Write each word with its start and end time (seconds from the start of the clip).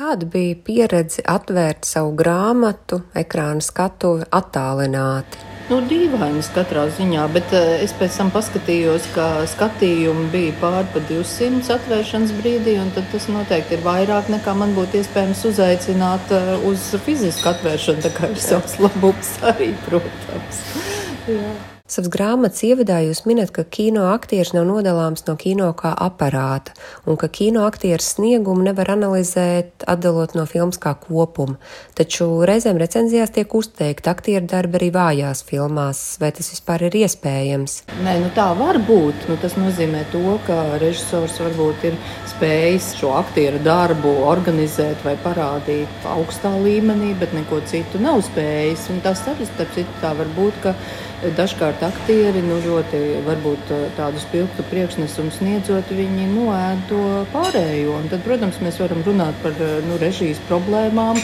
Kāda 0.00 0.24
bija 0.32 0.56
pieredze 0.64 1.20
atvērt 1.28 1.84
savu 1.84 2.14
grāmatu, 2.16 3.02
ekrāna 3.20 3.60
skatuvi 3.60 4.24
attālināti? 4.32 5.42
Nu, 5.68 5.82
dīvainas 5.90 6.48
katrā 6.54 6.86
ziņā, 6.96 7.26
bet 7.34 7.52
uh, 7.52 7.74
es 7.84 7.92
pēc 7.98 8.16
tam 8.16 8.30
paskatījos, 8.32 9.10
ka 9.12 9.26
skatījumi 9.52 10.30
bija 10.32 10.54
pāri 10.62 10.88
pa 10.94 11.02
200 11.10 11.74
atvēršanas 11.74 12.32
brīdī, 12.38 12.78
un 12.80 12.88
tas 12.96 13.28
noteikti 13.28 13.76
ir 13.76 13.84
vairāk 13.84 14.30
nekā 14.32 14.54
man 14.56 14.72
būtu 14.78 15.02
iespējams 15.02 15.42
uzaicināt 15.52 16.32
uh, 16.32 16.54
uz 16.70 16.86
fizisku 17.04 17.52
atvēršanu. 17.52 18.00
Tā 18.06 18.14
kā 18.16 18.32
ir 18.32 18.40
savs 18.40 18.78
labums 18.80 19.34
arī, 19.52 19.74
protams. 19.84 20.64
Jā. 21.36 21.52
Savas 21.90 22.06
grāmatas 22.14 22.60
ievadā 22.62 23.00
jūs 23.02 23.24
minat, 23.26 23.50
ka 23.50 23.64
kino 23.66 24.04
aktieris 24.12 24.52
nav 24.54 24.62
nodalāms 24.68 25.24
no 25.26 25.32
kino 25.34 25.72
kā 25.74 25.90
aparāta, 25.90 26.70
un 27.02 27.16
ka 27.18 27.26
kino 27.26 27.64
aktieru 27.66 28.04
sniegumu 28.06 28.62
nevar 28.62 28.92
analizēt, 28.94 29.82
atdalot 29.90 30.36
no 30.38 30.44
filmas 30.46 30.78
kā 30.78 30.92
kopuma. 30.94 31.56
Taču 31.98 32.28
reizēm 32.46 32.78
recenzijās 32.78 33.34
tiek 33.34 33.56
uzteikt 33.58 34.06
aktieru 34.06 34.46
darbi 34.46 34.78
arī 34.78 34.92
vājās 34.94 35.42
filmās. 35.48 36.04
Vai 36.22 36.30
tas 36.36 36.52
vispār 36.54 36.86
ir 36.86 37.00
iespējams? 37.00 37.80
Nē, 38.06 38.14
nu 38.22 38.30
tā 38.38 38.46
var 38.54 38.78
būt. 38.86 39.26
Nu, 39.26 39.40
tas 39.42 39.58
nozīmē 39.58 40.04
to, 40.14 40.38
ka 40.46 40.60
režisors 40.78 41.42
varbūt 41.42 41.90
ir 41.90 41.98
spējis 42.30 42.92
šo 43.02 43.16
aktieru 43.18 43.58
darbu 43.66 44.14
organizēt 44.30 45.02
vai 45.02 45.18
parādīt 45.26 46.08
augstā 46.14 46.54
līmenī, 46.54 47.16
bet 47.18 47.34
neko 47.34 47.64
citu 47.66 47.98
nav 47.98 48.22
spējis. 48.30 48.92
Un 48.94 49.02
tas 49.02 49.26
starp 49.26 49.42
citu, 49.74 49.90
tā 49.98 50.14
var 50.14 50.30
būt, 50.38 50.62
ka 50.62 50.78
Dažkārt 51.20 51.82
aktieri 51.84 52.40
nu, 52.40 52.56
ļoti 52.64 52.98
varbūt 53.26 53.70
eh, 53.76 53.82
tādu 53.98 54.16
spilgtu 54.22 54.64
priekšnesumu 54.70 55.34
sniedzot, 55.36 55.90
viņi 55.92 56.30
noēd 56.32 56.80
to 56.88 57.00
pārējo. 57.34 57.98
Un 57.98 58.08
tad, 58.08 58.22
protams, 58.24 58.56
mēs 58.64 58.80
varam 58.80 59.02
runāt 59.04 59.36
par 59.42 59.52
eh, 59.60 59.74
nu, 59.84 59.98
režijas 60.00 60.40
problēmām 60.48 61.20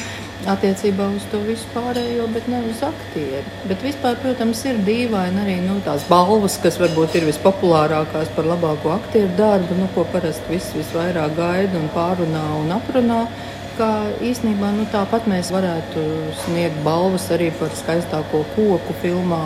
attiecībā 0.53 1.07
uz 1.17 1.25
to 1.33 1.41
visu 1.47 1.65
pārējo, 1.73 2.29
bet 2.35 2.45
ne 2.53 2.61
uz 2.69 2.85
aktieri. 2.85 3.41
Bet 3.71 3.81
vispār, 3.87 4.21
protams, 4.21 4.61
ir 4.69 4.85
dīvaini 4.85 5.41
arī 5.47 5.57
nu, 5.65 5.79
tās 5.87 6.05
balvas, 6.13 6.59
kas 6.61 6.77
varbūt 6.83 7.17
ir 7.17 7.31
vispopulārākās 7.31 8.37
par 8.37 8.53
labāko 8.53 8.93
aktieru 8.99 9.33
darbu, 9.41 9.81
nu, 9.81 9.89
ko 9.97 10.05
parasti 10.13 10.53
viss 10.53 10.77
visvairāk 10.77 11.41
gaida 11.41 11.81
un 11.81 11.89
pārunā 11.97 12.45
un 12.61 12.77
aprunā 12.77 13.25
ka 13.79 13.89
īsnībā 14.25 14.73
nu, 14.77 14.85
tāpat 14.93 15.29
mēs 15.31 15.53
varētu 15.55 16.03
sniegt 16.45 16.83
balvas 16.85 17.31
arī 17.35 17.53
par 17.61 17.73
skaistāko 17.77 18.45
koku 18.57 18.97
filmā. 19.03 19.41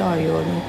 Tā, 0.00 0.14
jo, 0.22 0.42
nu, 0.46 0.62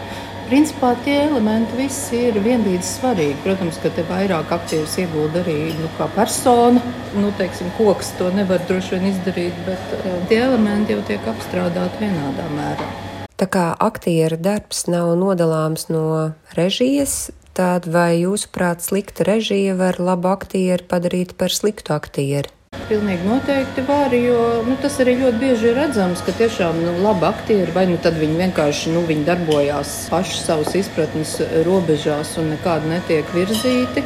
Principā 0.50 0.96
tie 1.06 1.28
elementi 1.28 1.76
visi 1.78 2.24
ir 2.32 2.40
vienlīdz 2.42 2.88
svarīgi. 2.96 3.36
Protams, 3.44 3.76
ka 3.84 3.92
te 3.94 4.02
vairāk 4.08 4.50
aktieris 4.56 4.96
iegūda 4.98 5.44
arī 5.44 5.76
nu, 5.78 5.90
persona. 6.16 6.82
Nu, 7.14 7.30
teiksim, 7.38 7.70
koks 7.78 8.16
to 8.18 8.32
nevar 8.34 8.64
droši 8.66 8.96
vien 8.96 9.06
izdarīt, 9.12 9.62
bet 9.68 9.94
uh, 10.00 10.18
tie 10.32 10.42
elementi 10.48 10.98
jau 10.98 11.06
tiek 11.06 11.30
apstrādāti 11.30 12.02
vienādā 12.02 12.50
mērā. 12.58 12.90
Tā 13.38 13.46
kā 13.46 13.68
aktiera 13.78 14.42
darbs 14.42 14.88
nav 14.90 15.14
nodalāms 15.22 15.86
no 15.94 16.34
režijas, 16.58 17.30
tad 17.54 17.86
vai 17.86 18.24
jūsuprāt 18.26 18.82
slikta 18.82 19.30
režija 19.30 19.78
var 19.78 20.02
labu 20.02 20.34
aktieru 20.34 20.90
padarīt 20.90 21.38
par 21.38 21.54
sliktu 21.54 21.94
aktieru? 21.94 22.50
Pilnīgi 22.90 23.26
noteikti 23.26 23.82
var, 23.86 24.14
jo 24.14 24.42
nu, 24.66 24.76
tas 24.82 24.96
arī 25.04 25.16
ļoti 25.20 25.40
bieži 25.42 25.68
ir 25.72 25.76
redzams, 25.78 26.22
ka 26.26 26.34
tiešām 26.38 26.78
nu, 26.84 26.92
labi 27.04 27.26
aktieri 27.28 27.74
vai 27.74 27.84
nu 27.90 27.96
tad 28.02 28.20
viņi 28.22 28.38
vienkārši 28.44 28.94
nu, 28.94 29.02
viņi 29.10 29.26
darbojās 29.28 29.94
paši 30.10 30.40
savas 30.44 30.76
izpratnes 30.78 31.36
robežās 31.66 32.36
un 32.42 32.52
nekādi 32.54 32.90
netiek 32.90 33.30
virzīti, 33.34 34.04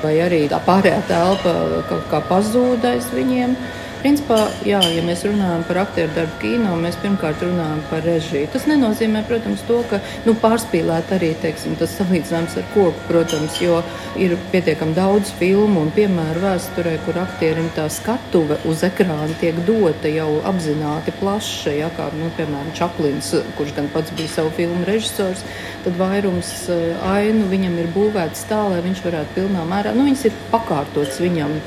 vai 0.00 0.14
arī 0.24 0.42
tā 0.52 0.62
pārējā 0.68 1.02
telpa 1.08 1.54
kaut 1.90 2.08
kā 2.12 2.22
pazūdais 2.28 3.08
viņiem. 3.16 3.56
Principā, 4.02 4.36
jā, 4.68 4.78
ja 4.92 5.02
mēs 5.02 5.24
runājam 5.26 5.62
par 5.66 5.80
aktieru 5.86 6.12
darbu 6.14 6.36
kino, 6.42 6.74
mēs 6.78 6.98
pirmkārt 7.02 7.40
runājam 7.42 7.80
par 7.90 8.04
režiju. 8.04 8.48
Tas 8.52 8.66
nenozīmē, 8.68 9.22
protams, 9.26 9.62
to, 9.66 9.78
ka 9.90 10.00
nu, 10.26 10.34
pārspīlēt 10.42 11.14
arī 11.16 11.32
teiksim, 11.42 11.74
tas 11.80 11.94
salīdzinājums 11.96 12.58
ar 12.60 12.66
koku, 12.74 13.06
protams, 13.08 13.56
jo 13.62 13.80
ir 14.20 14.36
pietiekami 14.52 14.94
daudz 14.96 15.32
filmu 15.40 15.86
un 15.86 15.92
piemēru 15.96 16.44
vēsturē, 16.44 16.92
kur 17.06 17.18
aktierim 17.22 17.70
tā 17.76 17.86
skatuve 17.92 18.58
uz 18.68 18.84
ekrāna 18.86 19.32
tiek 19.40 19.58
dota 19.66 20.12
jau 20.12 20.28
apzināti 20.52 21.14
plaša, 21.20 21.74
ja, 21.78 21.88
kā 21.96 22.10
nu, 22.14 22.28
piemēram 22.36 22.74
Čaplins, 22.76 23.32
kurš 23.56 23.74
gan 23.80 23.90
pats 23.94 24.12
bija 24.18 24.34
savu 24.36 24.52
filmu 24.58 24.84
režisors, 24.86 25.42
tad 25.86 25.96
vairums 25.98 26.52
eh, 26.72 26.92
ainu 27.16 27.48
viņam 27.50 27.80
ir 27.80 27.90
būvēts 27.96 28.46
tā, 28.50 28.60
lai 28.70 28.84
viņš 28.84 29.02
varētu 29.08 29.40
pilnā 29.40 29.66
mērā, 29.72 29.96
nu, 29.96 30.06
viņas 30.10 30.28
ir 30.28 30.38
pakārtots 30.52 31.20
viņam 31.24 31.58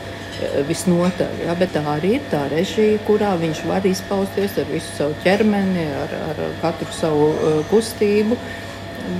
visnotaļ. 0.67 1.43
Ja, 1.45 1.55
bet 1.59 1.73
tā 1.75 1.83
arī 1.91 2.15
ir 2.17 2.25
tā 2.31 2.45
režija, 2.51 2.99
kurā 3.07 3.33
viņš 3.41 3.63
var 3.69 3.85
izpausties 3.87 4.57
ar 4.61 4.67
visu 4.71 4.91
savu 4.97 5.17
ķermeni, 5.25 5.85
ar, 6.03 6.15
ar 6.31 6.41
katru 6.63 6.89
savu 6.95 7.29
uh, 7.33 7.59
kustību. 7.71 8.37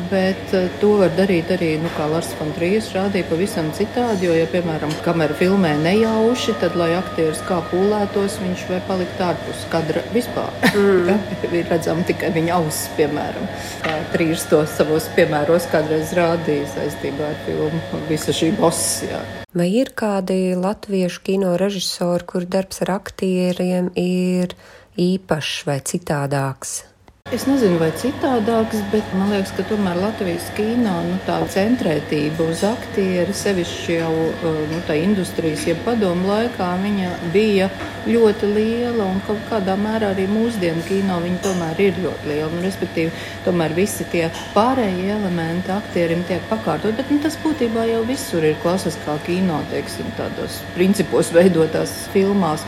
Bet 0.10 0.54
uh, 0.58 0.68
to 0.82 0.96
var 1.02 1.14
darīt 1.18 1.52
arī, 1.54 1.72
nu, 1.82 1.90
kā 1.98 2.08
Lars 2.10 2.32
Fontrijas 2.40 2.90
rādīja, 2.96 3.28
pavisam 3.30 3.70
citādi. 3.78 4.28
Jo, 4.28 4.36
ja, 4.38 4.48
piemēram, 4.50 4.94
kamera 5.06 5.36
filmē 5.38 5.76
nejauši, 5.84 6.56
tad, 6.62 6.78
lai 6.80 6.92
aktieris 6.98 7.42
kā 7.48 7.60
pūlētos, 7.70 8.40
viņš 8.44 8.66
var 8.72 8.84
palikt 8.90 9.22
ārpus 9.26 9.66
kadra 9.74 10.04
vispār. 10.16 10.50
Mm. 10.74 11.22
ir 11.60 11.70
redzama 11.70 12.06
tikai 12.10 12.34
viņa 12.36 12.58
auss, 12.58 12.90
piemēram. 12.98 13.48
Kā 13.86 14.00
trīs 14.16 14.48
to 14.50 14.64
savos 14.70 15.10
piemēros 15.18 15.70
kādreiz 15.74 16.14
rādīja 16.18 16.68
saistībā 16.76 17.32
ar 17.32 17.40
filmu 17.46 18.04
Visa 18.10 18.34
šī 18.36 18.52
boss. 18.58 19.04
Jā. 19.06 19.22
Vai 19.58 19.70
ir 19.82 19.94
kādi 19.98 20.56
latviešu 20.58 21.24
kino 21.26 21.56
režisori, 21.60 22.26
kur 22.30 22.46
darbs 22.50 22.84
ar 22.86 22.96
aktieriem 23.00 23.90
ir 23.98 24.54
īpašs 25.00 25.66
vai 25.70 25.80
citādāks? 25.86 26.89
Es 27.30 27.44
nezinu, 27.46 27.76
vai 27.78 27.92
citādāks, 27.94 28.80
bet 28.90 29.12
man 29.14 29.30
liekas, 29.30 29.52
ka 29.54 29.62
tomēr 29.70 30.00
Latvijas 30.02 30.48
kino 30.58 30.96
nu, 31.06 31.20
tā 31.28 31.36
centrētība 31.54 32.48
uz 32.50 32.64
aktieri, 32.66 33.36
sevišķi 33.38 33.98
jau 34.00 34.10
uh, 34.32 34.58
nu, 34.72 34.80
tā 34.88 34.96
industrijas, 34.98 35.68
ja 35.70 35.76
padomu 35.86 36.26
laikā, 36.26 36.72
viņa 36.82 37.12
bija 37.30 37.68
ļoti 38.10 38.50
liela 38.56 39.06
un 39.06 39.22
kaut 39.28 39.46
kādā 39.52 39.78
mērā 39.78 40.10
arī 40.16 40.26
mūsdienu 40.32 40.82
kino 40.88 41.20
viņa 41.22 41.42
tomēr 41.46 41.86
ir 41.86 42.02
ļoti 42.02 42.32
liela. 42.32 42.50
Un, 42.50 42.66
respektīvi, 42.66 43.14
tomēr 43.46 43.78
visi 43.78 44.10
tie 44.10 44.26
pārējie 44.58 45.14
elementi 45.20 45.70
aktierim 45.76 46.26
tiek 46.26 46.42
pakārtot, 46.50 46.98
bet 46.98 47.14
nu, 47.14 47.22
tas 47.22 47.38
būtībā 47.46 47.86
jau 47.92 48.02
visur 48.10 48.50
ir 48.50 48.58
klasiskā 48.66 49.20
kino, 49.30 49.62
teiksim, 49.70 50.10
tādos 50.18 50.64
principos 50.74 51.30
veidotās 51.38 51.94
filmās. 52.10 52.66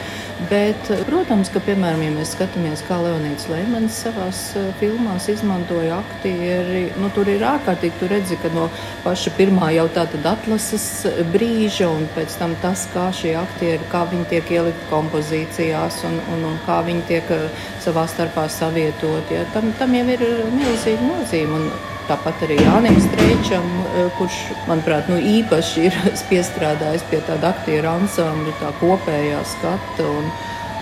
Bet, 0.50 0.90
protams, 1.06 1.52
ka, 1.54 1.62
piemēram, 1.64 2.02
ja 2.06 2.12
mēs 2.16 2.34
skatāmies, 2.36 2.82
kā 2.88 2.98
Leonīds 3.04 3.46
Leimans 3.52 4.00
savās 4.06 4.40
eh, 4.58 4.72
filmās 4.80 5.28
izmantoja 5.32 6.00
aktieri, 6.02 6.88
nu, 6.98 7.12
tur 7.14 7.30
ir 7.30 7.46
ārkārtīgi, 7.46 8.00
tu 8.00 8.10
redzi, 8.12 8.40
ka 8.42 8.50
no 8.56 8.68
paša 9.06 9.36
pirmā 9.38 9.70
jau 9.76 9.86
tātad 9.94 10.26
atlases 10.34 10.88
brīža 11.34 11.92
un 11.94 12.08
pēc 12.16 12.40
tam 12.42 12.56
tas, 12.64 12.88
kā 12.94 13.10
šie 13.16 13.36
aktieri, 13.40 13.86
kā 13.92 14.06
viņi 14.10 14.30
tiek 14.34 14.54
ielikt 14.58 14.90
kompozīcijā 14.90 15.12
kompozīcijās 15.22 16.04
un, 16.08 16.20
un, 16.34 16.46
un 16.52 16.60
kā 16.66 16.82
viņi 16.86 17.06
tiek 17.08 17.32
eh, 17.36 17.50
savā 17.84 18.08
starpā 18.08 18.48
savietoti. 18.50 19.36
Ja. 19.36 19.46
Tam, 19.54 19.72
tam 19.80 19.94
jau 19.96 20.08
ir 20.10 20.24
milzīga 20.56 21.02
nozīme. 21.06 21.60
Un 21.60 21.91
tāpat 22.12 22.44
arī 22.46 22.58
Jānis 22.60 23.06
Streičam, 23.08 23.68
eh, 23.92 24.10
kurš, 24.18 24.40
manuprāt, 24.68 25.08
nu, 25.12 25.20
īpaši 25.20 25.86
ir 25.88 26.00
piestrādājis 26.32 27.06
pie 27.12 27.22
tāda 27.28 27.54
aktieru 27.56 27.92
ansambļa, 27.94 28.58
tā 28.60 28.74
kopējā 28.82 29.40
skata. 29.54 30.10
Un, 30.10 30.28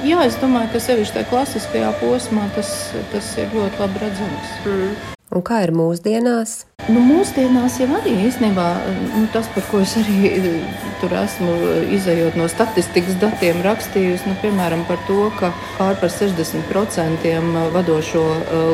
jā, 0.06 0.24
es 0.26 0.40
domāju, 0.42 0.74
ka 0.74 0.84
sevišķi 0.88 1.20
tajā 1.20 1.30
klasiskajā 1.34 1.94
posmā 2.02 2.50
tas, 2.58 2.74
tas 3.14 3.36
ir 3.42 3.54
ļoti 3.54 3.84
labi 3.84 4.04
redzams. 4.06 4.58
Mm. 4.66 4.98
Un 5.30 5.46
kā 5.46 5.62
ir 5.68 5.76
mūsdienās? 5.78 6.64
Nu, 6.88 7.02
mūsdienās 7.04 7.76
jau 7.82 7.90
arī 8.00 8.14
īstenībā 8.30 8.66
nu, 9.12 9.26
tas, 9.34 9.50
par 9.54 9.66
ko 9.68 9.82
es 9.84 9.98
arī 10.00 10.32
tur 11.02 11.14
esmu 11.20 11.52
izējot 11.96 12.38
no 12.40 12.48
statistikas 12.52 13.20
datiem 13.22 13.60
rakstījusi, 13.66 14.30
nu, 14.32 14.38
piemēram, 14.42 14.86
par 14.88 15.02
to, 15.08 15.28
ka 15.40 15.52
pār 15.78 16.00
par 16.00 16.12
60% 16.14 17.30
vadošo 17.76 18.26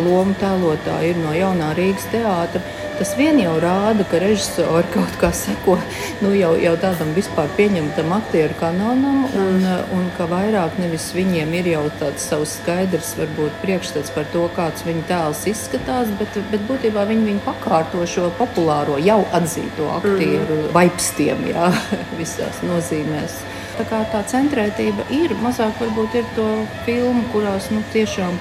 lomu 0.06 0.38
tēlotāji 0.42 1.14
ir 1.14 1.22
no 1.24 1.36
jaunā 1.36 1.74
Rīgas 1.78 2.08
teātra. 2.14 2.64
Tas 2.96 3.10
vien 3.20 3.36
jau 3.42 3.58
rāda, 3.60 4.06
ka 4.08 4.22
režisori 4.24 4.88
kaut 4.96 5.18
kā 5.20 5.34
seko 5.36 5.76
nu, 6.24 6.32
jau, 6.38 6.54
jau 6.62 6.76
tādam 6.80 7.12
vispār 7.18 7.50
pieņemtam 7.58 8.14
aktieru 8.16 8.56
kanālam, 8.62 9.26
un, 9.36 9.60
un 9.98 10.08
ka 10.16 10.30
vairāk 10.32 10.80
nevis 10.80 11.10
viņiem 11.18 11.52
ir 11.60 11.72
jau 11.74 11.84
tāds 12.00 12.30
savs 12.30 12.56
skaidrs, 12.62 13.16
varbūt 13.20 13.60
priekšstats 13.66 14.14
par 14.16 14.30
to, 14.32 14.46
kāds 14.56 14.88
viņa 14.88 15.04
tēls 15.12 15.44
izskatās, 15.52 16.14
bet, 16.22 16.40
bet 16.54 16.64
būtībā 16.70 17.04
viņi 17.12 17.30
viņu 17.34 17.44
pakārto 17.50 17.95
šo 18.10 18.30
populāro, 18.40 18.98
jau 19.00 19.22
atzīto 19.36 19.88
aktieru 19.96 20.60
mm. 20.66 20.70
vaipstiem, 20.76 21.48
jā, 21.54 21.72
visās 22.20 22.60
nozīmēs. 22.68 23.40
Tā 23.76 23.88
kā 23.90 24.04
tā 24.12 24.22
centrētība 24.32 25.08
ir, 25.16 25.36
mazāk 25.44 25.80
varbūt 25.82 26.20
ir 26.20 26.30
to 26.36 26.48
filmu, 26.86 27.26
kurās 27.34 27.72
nu, 27.72 27.82
tiešām 27.96 28.38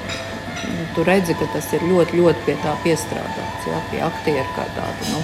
tu 0.94 1.06
redzi, 1.06 1.34
ka 1.38 1.48
tas 1.54 1.70
ir 1.74 1.82
ļoti, 1.86 2.20
ļoti 2.20 2.46
pie 2.46 2.58
tā 2.62 2.74
piestrādāts, 2.84 3.66
jā, 3.70 3.80
pie 3.90 4.04
aktieru 4.06 4.46
kā 4.56 4.66
tāda. 4.76 5.10
Nu, 5.10 5.22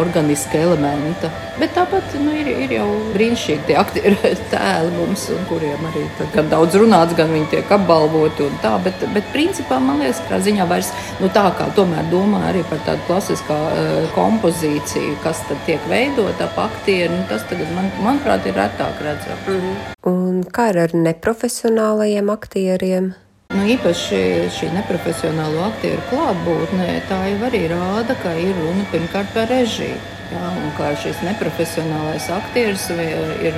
organiska 0.00 0.58
elementa. 0.58 1.30
Bet 1.58 1.74
tāpat 1.76 2.14
nu, 2.20 2.32
ir, 2.36 2.48
ir 2.64 2.74
jau 2.78 2.86
brīnišķīgi 3.14 3.66
tie 3.68 3.76
aktieri 3.80 4.16
tēli 4.52 4.92
mums, 4.96 5.26
kuriem 5.50 5.86
arī 5.90 6.04
gan 6.34 6.50
daudz 6.52 6.76
runāts, 6.80 7.16
gan 7.18 7.32
viņi 7.34 7.50
tiek 7.54 7.74
apbalvoti 7.76 8.48
tā. 8.64 8.74
Bet, 8.84 9.04
bet 9.14 9.28
principā 9.34 9.80
man 9.82 10.02
liekas, 10.02 10.22
ka 10.28 10.40
ziņā 10.42 10.68
vairs 10.70 10.92
nu, 11.20 11.30
tā 11.32 11.44
kā 11.58 11.68
tomēr 11.76 12.08
domā 12.12 12.44
arī 12.50 12.64
par 12.70 12.82
tādu 12.86 13.04
klasiskā 13.08 13.58
uh, 13.70 13.94
kompozīciju, 14.16 15.16
kas 15.24 15.44
tad 15.48 15.60
tiek 15.68 15.82
veidota 15.90 16.48
ap 16.48 16.60
aktieru, 16.68 17.14
nu, 17.16 17.26
tas 17.30 17.44
tagad, 17.50 17.70
man, 17.76 17.90
manuprāt, 18.02 18.46
ir 18.48 18.56
retāk 18.58 19.02
redzams. 19.04 19.46
Mm 19.46 19.60
-hmm. 19.60 19.92
Un 20.12 20.44
kā 20.44 20.70
ir 20.70 20.78
ar 20.78 20.94
neprofesionālajiem 20.94 22.30
aktieriem? 22.30 23.12
Nu, 23.52 23.66
īpaši 23.68 24.18
šī 24.48 24.70
neprofesionālo 24.72 25.66
aktieru 25.66 26.00
klātbūtne, 26.08 26.86
tā 27.10 27.18
jau 27.28 27.40
arī 27.50 27.66
rāda, 27.68 28.16
ka 28.22 28.32
ir 28.40 28.56
runa 28.56 28.86
pirmkārt 28.88 29.28
par 29.34 29.50
režiju. 29.52 29.98
Jā, 30.32 30.48
un 30.56 30.70
kā 30.78 30.92
šis 30.96 31.18
neprofesionālais 31.26 32.28
aktieris 32.32 32.86
ir 32.94 33.56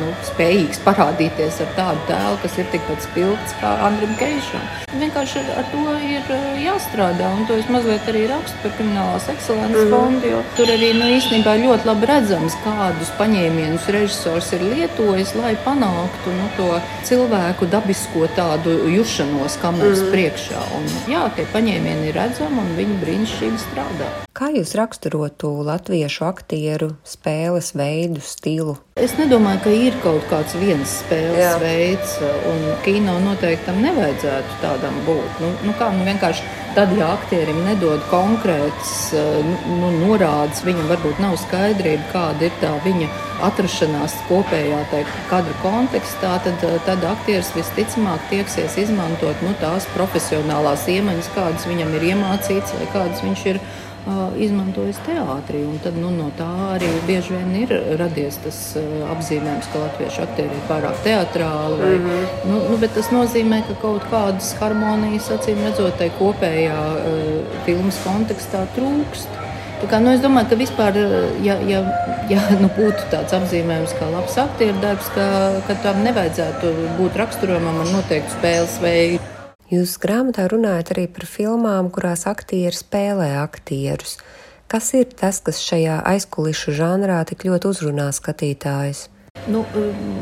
nu, 0.00 0.08
spējīgs 0.26 0.80
parādīties 0.82 1.60
ar 1.62 1.70
tādu 1.76 2.02
tēlu, 2.08 2.38
kas 2.42 2.56
ir 2.58 2.66
tikpat 2.72 3.04
spilgts 3.06 3.54
kā 3.60 3.70
Andrim 3.86 4.16
Keišam. 4.18 4.64
Vienkārši 4.98 5.42
ar, 5.44 5.50
ar 5.60 5.68
to 5.70 5.84
ir 6.02 6.32
jāstrādā, 6.64 7.28
un 7.36 7.46
to 7.46 7.58
es 7.60 7.68
mazliet 7.70 8.08
arī 8.10 8.24
rakstu 8.30 8.58
par 8.64 8.74
kriminālās 8.78 9.28
ekscelences 9.30 9.84
mm. 9.84 9.92
fondu, 9.94 10.42
tur 10.58 10.72
arī 10.74 10.90
nu, 10.96 11.10
īstenībā 11.18 11.54
ļoti 11.62 11.86
labi 11.86 12.08
redzams, 12.10 12.56
kādus 12.64 13.12
paņēmienus 13.20 13.86
režisors 13.94 14.50
ir 14.56 14.64
lietojis, 14.72 15.36
lai 15.38 15.54
panāktu 15.66 16.34
nu, 16.34 16.48
to 16.58 16.70
cilvēku 17.06 17.68
dabisko 17.70 18.26
tādu 18.34 18.74
jušanos 18.90 19.60
kameras 19.62 20.02
mm. 20.02 20.10
priekšā. 20.16 20.64
Un, 20.80 20.90
jā, 21.14 21.22
tie 21.38 21.46
paņēmieni 21.54 22.10
ir 22.10 22.18
redzami 22.18 22.64
un 22.64 22.74
viņi 22.80 22.98
brīnišķīgi 23.04 23.62
strādā. 23.68 24.10
Kā 24.38 24.52
jūs 24.54 24.74
raksturotu 24.78 25.50
latviešu 26.08 26.24
aktieru 26.24 26.96
spēles 27.04 27.74
veidu, 27.76 28.20
stilu? 28.24 28.78
Es 28.96 29.14
nedomāju, 29.18 29.60
ka 29.62 29.70
ir 29.70 29.94
kaut 30.02 30.24
kāds 30.30 30.56
viens 30.58 30.88
spēles 31.04 31.38
Jā. 31.38 31.58
veids, 31.60 32.18
un 32.48 32.64
kino 32.82 33.18
noteikti 33.20 33.66
tam 33.66 33.82
nevajadzētu 33.82 34.58
tādam 34.62 34.96
būt. 35.06 35.40
Nu, 35.40 35.52
nu 35.68 35.74
kā, 35.78 35.92
nu 35.92 36.04
vienkārši 36.04 36.42
tad, 36.74 36.90
ja 36.96 37.12
aktierim 37.14 37.60
nedod 37.64 38.00
konkrētas 38.10 39.12
nu, 39.14 39.90
norādes, 40.00 40.64
viņam 40.64 40.88
varbūt 40.90 41.20
nav 41.22 41.36
skaidrība, 41.38 42.08
kāda 42.12 42.48
ir 42.48 42.54
tā 42.60 42.72
viņa 42.84 43.08
atrašanās 43.46 44.16
kopējā 44.26 44.80
kadra 45.30 45.54
kontekstā, 45.62 46.38
tad, 46.42 46.64
tad 46.86 47.04
aktieris 47.06 47.52
visticamāk 47.54 48.24
tieksies 48.32 48.80
izmantot 48.82 49.44
nu, 49.46 49.54
tās 49.62 49.86
profesionālās 49.94 50.88
iemaņas, 50.90 51.30
kādas 51.36 51.68
viņam 51.70 51.94
ir 51.98 52.08
iemācītas 52.14 52.74
vai 52.80 52.88
kādas 52.96 53.22
viņš 53.22 53.46
ir 53.52 53.62
izmantojis 54.40 55.00
teātrī. 55.06 55.62
Tad, 55.84 55.96
nu, 56.00 56.10
no 56.14 56.28
tā 56.38 56.48
arī 56.74 56.88
bieži 57.08 57.34
vien 57.36 57.54
ir 57.62 57.74
radies 58.00 58.38
tas 58.44 58.60
apzīmējums, 59.14 59.70
ka 59.72 59.82
latviešu 59.84 60.24
aktieri 60.24 60.58
ir 60.58 60.64
pārāk 60.70 61.02
teatrāli. 61.06 61.80
Vai, 61.82 61.90
mm 61.96 62.06
-hmm. 62.06 62.46
nu, 62.52 62.62
nu, 62.70 62.78
bet 62.84 62.94
tas 62.94 63.10
nozīmē, 63.14 63.62
ka 63.68 63.80
kaut 63.82 64.06
kādas 64.12 64.54
harmonijas, 64.60 65.30
acīm 65.36 65.64
redzot, 65.64 65.98
tai 65.98 66.10
kopējā 66.20 66.80
uh, 66.94 67.60
filmas 67.66 68.00
kontekstā 68.04 68.66
trūkst. 68.76 69.38
Kā, 69.86 70.00
nu, 70.02 70.10
es 70.10 70.20
domāju, 70.20 70.48
ka 70.50 70.56
vispār, 70.58 70.96
ja, 71.46 71.54
ja, 71.62 71.84
ja 72.28 72.42
nu, 72.58 72.66
būtu 72.74 73.06
tāds 73.12 73.36
apzīmējums 73.36 73.94
kā 74.00 74.10
labs 74.10 74.34
aktieru 74.42 74.80
darbs, 74.82 75.06
ka, 75.14 75.26
ka 75.68 75.78
tam 75.84 76.02
nevajadzētu 76.02 76.72
būt 76.98 77.18
raksturojumam 77.22 77.84
ar 77.84 77.92
noteiktu 77.94 78.38
spēles 78.40 78.78
veidu. 78.82 79.27
Jūs 79.68 79.98
grāmatā 80.00 80.46
runājat 80.48 80.94
arī 80.94 81.02
par 81.12 81.26
filmām, 81.28 81.90
kurās 81.92 82.22
aktieri 82.30 82.72
spēlē 82.72 83.34
aktierus. 83.42 84.16
Kas 84.68 84.94
ir 84.96 85.10
tas, 85.12 85.42
kas 85.44 85.60
šajā 85.60 85.98
aizkulišu 86.08 86.72
žanrā 86.78 87.18
tik 87.28 87.44
ļoti 87.44 87.68
uzrunā 87.68 88.08
skatītājus? 88.16 89.10
Nu, 89.48 89.60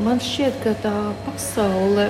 man 0.04 0.18
šķiet, 0.22 0.58
ka 0.62 0.72
tā 0.82 0.94
pasaule, 1.24 2.04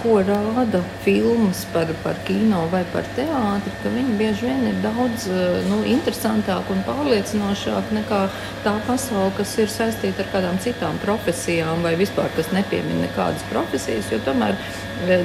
ko 0.00 0.18
rāda 0.26 0.80
filmas 1.04 1.62
par, 1.72 1.92
par 2.02 2.16
kino 2.26 2.64
vai 2.72 2.82
par 2.92 3.06
teātri, 3.16 3.72
ka 3.82 3.92
viņi 3.92 4.16
bieži 4.18 4.48
vien 4.48 4.64
ir 4.72 4.80
daudz 4.84 5.28
nu, 5.68 5.82
interesantāka 5.92 6.74
un 6.74 6.82
pārliecinošāka 6.88 7.98
nekā 8.00 8.22
tā 8.64 8.74
pasaule, 8.88 9.30
kas 9.36 9.54
ir 9.60 9.72
saistīta 9.72 10.24
ar 10.24 10.32
kādām 10.34 10.60
citām 10.64 10.96
profesijām 11.04 11.84
vai 11.84 11.94
vispār 12.00 12.32
kas 12.36 12.50
nepiemina 12.56 13.06
nekādas 13.06 13.44
profesijas. 13.52 14.10
Jo 14.12 14.20
tomēr 14.26 14.58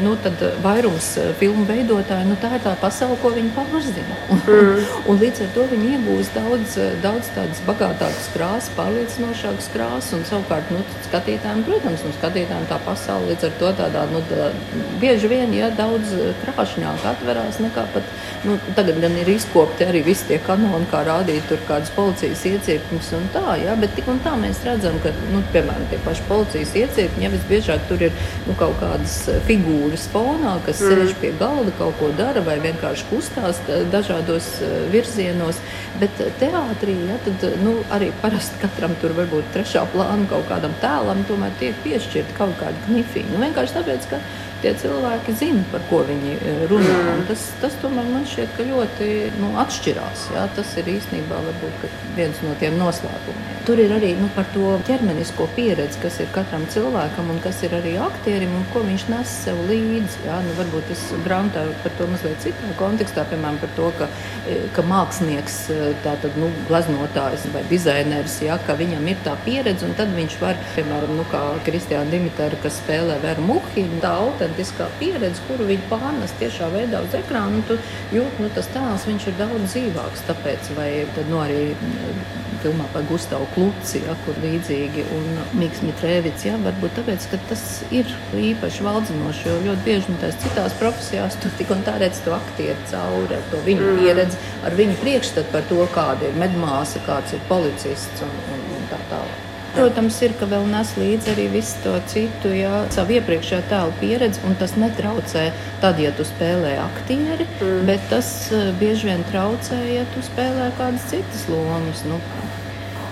nu, 0.04 0.16
vairums 0.64 1.10
filmu 1.40 1.66
veidotāju 1.68 2.28
nu, 2.30 2.38
tā 2.42 2.54
ir 2.58 2.64
tā 2.66 2.74
pasaule, 2.82 3.18
ko 3.22 3.32
viņi 3.36 3.52
pārzina. 3.56 4.18
Mm. 4.34 4.84
un 5.10 5.20
līdz 5.22 5.44
ar 5.46 5.52
to 5.56 5.66
viņi 5.72 5.92
iegūst 5.98 6.38
daudz, 6.38 6.78
daudz 7.04 7.32
tādas 7.36 7.62
bagātākas 7.68 8.30
krāsas, 8.34 8.72
pārliecinošākas 8.78 9.70
krāsas 9.74 10.16
un 10.18 10.26
savukārt. 10.28 10.72
Nu, 10.74 10.84
skatītājiem, 11.08 11.64
protams, 11.68 12.04
un 12.08 12.16
skatītājiem 12.18 12.68
tā 12.70 12.80
pasaule 12.86 13.32
līdz 13.32 13.48
ar 13.48 13.56
to 13.62 13.72
tādā, 13.82 14.06
nu, 14.12 14.22
tā, 14.30 14.50
bieži 15.02 15.32
vien, 15.32 15.54
ja 15.56 15.70
daudz 15.76 16.14
krāšņāk 16.44 17.06
atverās 17.14 17.62
nekā 17.64 17.86
pat, 17.94 18.12
nu, 18.48 18.58
tagad 18.78 19.00
gan 19.04 19.16
ir 19.22 19.32
izkopti 19.32 19.88
arī 19.88 20.04
visi 20.08 20.28
tie 20.32 20.42
kanoni, 20.44 20.90
kā 20.92 21.04
rādīt 21.08 21.48
tur 21.50 21.62
kādas 21.70 21.94
policijas 21.96 22.44
iecirkņus 22.52 23.14
un 23.18 23.30
tā, 23.36 23.46
ja, 23.64 23.78
bet 23.80 23.96
tik 23.98 24.10
un 24.12 24.20
tā 24.26 24.36
mēs 24.40 24.64
redzam, 24.68 24.98
ka, 25.04 25.14
nu, 25.32 25.44
piemēram, 25.54 25.88
tie 25.92 26.02
paši 26.06 26.28
policijas 26.28 26.76
iecirkņi, 26.84 27.26
ja 27.26 27.34
visbiežāk 27.34 27.88
tur 27.90 28.08
ir, 28.10 28.26
nu, 28.48 28.56
kaut 28.60 28.78
kādas 28.82 29.20
figūras 29.48 29.67
fonā, 30.14 30.58
kas 30.66 30.82
mm. 30.82 30.94
sēž 30.94 31.14
pie 31.22 31.32
galda, 31.40 31.74
kaut 31.80 31.98
ko 32.00 32.10
dara 32.18 32.42
vai 32.46 32.58
vienkārši 32.64 33.08
kustās 33.12 33.62
dažādos 33.94 34.50
virzienos, 34.94 35.62
bet 36.02 36.22
teātrī, 36.42 36.96
ja, 37.10 37.20
tad, 37.26 37.48
nu, 37.64 37.78
arī 37.94 38.12
parasti 38.24 38.60
katram 38.64 38.96
tur 39.02 39.16
varbūt 39.18 39.54
trešā 39.56 39.86
plāna 39.94 40.28
kaut 40.32 40.48
kādam 40.52 40.76
tēlam 40.84 41.24
tomēr 41.30 41.56
tiek 41.62 41.78
piešķirta 41.86 42.38
kaut 42.38 42.58
kāda 42.62 42.86
knifiņa. 42.88 43.34
Nu, 43.34 43.42
vienkārši 43.46 43.80
tāpēc, 43.80 44.12
ka 44.12 44.22
tie 44.62 44.74
cilvēki 44.82 45.36
zina, 45.38 45.64
par 45.72 45.84
ko 45.90 46.02
viņi 46.08 46.34
e, 46.38 46.54
runā. 46.72 46.96
Mm. 47.04 47.26
Tas, 47.30 47.44
tas 47.62 47.76
tomēr 47.82 48.08
man 48.10 48.26
šķiet 48.28 48.62
ļoti 48.70 49.10
nu, 49.42 49.52
atšķirās. 49.62 50.28
Jā. 50.36 50.48
Tas 50.58 50.74
ir 50.82 50.90
īstenībā 50.98 51.40
varbūt, 51.48 51.86
viens 52.18 52.42
no 52.46 52.56
tiem 52.62 52.78
noslēpumiem. 52.80 53.56
Tur 53.68 53.82
ir 53.84 53.94
arī 53.94 54.14
nu, 54.18 54.30
par 54.36 54.48
to 54.54 54.78
ķermenisko 54.88 55.50
pieredzi, 55.58 56.00
kas 56.02 56.22
ir 56.24 56.32
katram 56.36 56.66
cilvēkam 56.74 57.34
un 57.34 57.42
kas 57.44 57.62
ir 57.68 57.76
arī 57.78 57.98
aktierim 58.02 58.56
un 58.58 58.66
ko 58.74 58.84
viņš 58.88 59.08
nes 59.12 59.36
sev 59.46 59.62
līdzi. 59.70 60.24
Jā. 60.28 60.40
Nu, 60.48 60.56
varbūt 60.60 60.94
es 60.96 61.06
grāmatā 61.26 61.66
par 61.84 61.96
to 62.00 62.10
mazliet 62.12 62.42
citā 62.44 62.74
kontekstā, 62.80 63.28
piemēram, 63.30 63.60
par 63.62 63.74
to, 63.78 63.92
ka, 64.00 64.10
e, 64.48 64.60
ka 64.76 64.86
mākslinieks, 64.88 65.60
e, 65.74 65.92
tātad 66.06 66.38
nu, 66.40 66.50
glaznotājs 66.70 67.48
vai 67.54 67.64
dizainers, 67.70 68.40
jā, 68.46 68.58
ka 68.68 68.78
viņam 68.80 69.06
ir 69.12 69.22
tā 69.26 69.36
pieredze 69.46 69.86
un 69.88 69.96
tad 69.98 70.14
viņš 70.16 70.40
var, 70.42 70.58
piemēram, 70.76 71.14
nu, 71.20 71.28
kā 71.32 71.44
Kristiāna 71.68 72.10
Dimitara, 72.12 72.58
kas 72.64 72.80
spēlē 72.82 73.20
Veru 73.24 73.46
Muhinu, 73.48 74.00
tā 74.04 74.14
auta 74.18 74.47
autentiskā 74.48 74.88
pieredze, 75.00 75.42
kuru 75.48 75.68
viņi 75.68 75.88
pārnes 75.92 76.34
tiešā 76.40 76.72
veidā 76.72 77.02
uz 77.04 77.14
ekrānu, 77.18 77.64
tu 77.68 77.78
jūti, 78.16 78.42
nu, 78.42 78.50
tas 78.56 78.68
tēls 78.72 79.08
viņš 79.08 79.28
ir 79.28 79.40
daudz 79.40 79.72
dzīvāks. 79.74 80.26
Tāpēc, 80.28 80.74
vai 80.78 81.06
tad, 81.16 81.28
nu, 81.30 81.40
arī 81.44 81.74
mm, 81.74 82.22
filmā 82.64 82.88
par 82.94 83.04
Gustavu 83.10 83.48
Kluci, 83.54 84.02
ja, 84.06 84.16
kur 84.26 84.38
līdzīgi, 84.44 85.06
un 85.16 85.28
Mikls 85.60 85.84
Mitrēvits, 85.86 86.48
ja, 86.48 86.58
varbūt 86.64 86.96
tāpēc, 87.00 87.28
ka 87.32 87.40
tas 87.50 87.66
ir 87.92 88.10
īpaši 88.34 88.86
valdzinoši, 88.88 89.50
jo 89.50 89.58
ļoti 89.68 89.86
bieži 89.86 90.14
nu, 90.14 90.20
tās 90.24 90.40
citās 90.44 90.78
profesijās 90.80 91.38
tu 91.44 91.52
tik 91.60 91.74
un 91.76 91.84
tā 91.88 91.98
redz 92.02 92.24
to 92.26 92.36
aktieru 92.38 92.80
cauri, 92.92 93.38
ar 93.38 93.52
to 93.52 93.62
viņu 93.68 93.92
mm. 93.92 94.00
pieredzi, 94.02 94.40
ar 94.68 94.80
viņu 94.80 95.02
priekšstatu 95.04 95.54
par 95.54 95.68
to, 95.70 95.84
kāda 95.96 96.32
ir 96.32 96.40
medmāsa, 96.40 97.04
kāds 97.08 97.38
ir 97.38 97.44
policists 97.52 98.26
un, 98.26 98.40
un, 98.56 98.66
un 98.80 98.90
tā 98.94 99.02
tālāk. 99.12 99.47
Protams, 99.78 100.20
ir, 100.26 100.36
ka 100.40 100.50
vēl 100.50 100.68
nes 100.72 100.94
līdzi 101.00 101.34
arī 101.34 101.48
visu 101.54 101.82
to 101.86 101.96
citu, 102.12 102.52
jā, 102.58 102.84
savu 102.94 103.18
iepriekšējo 103.18 103.64
tēlu 103.72 103.96
pieredzi, 104.02 104.44
un 104.48 104.58
tas 104.60 104.76
netraucē 104.80 105.48
tad, 105.84 106.02
ja 106.02 106.14
tu 106.18 106.26
spēlē 106.28 106.78
aktieri, 106.84 107.48
mm. 107.60 107.82
bet 107.90 108.06
tas 108.12 108.32
uh, 108.52 108.70
bieži 108.82 109.12
vien 109.12 109.26
traucē, 109.32 109.80
ja 109.94 110.06
tu 110.16 110.24
spēlē 110.26 110.72
kādas 110.80 111.08
citas 111.14 111.48
lomas. 111.52 112.06
Nu, 112.10 112.22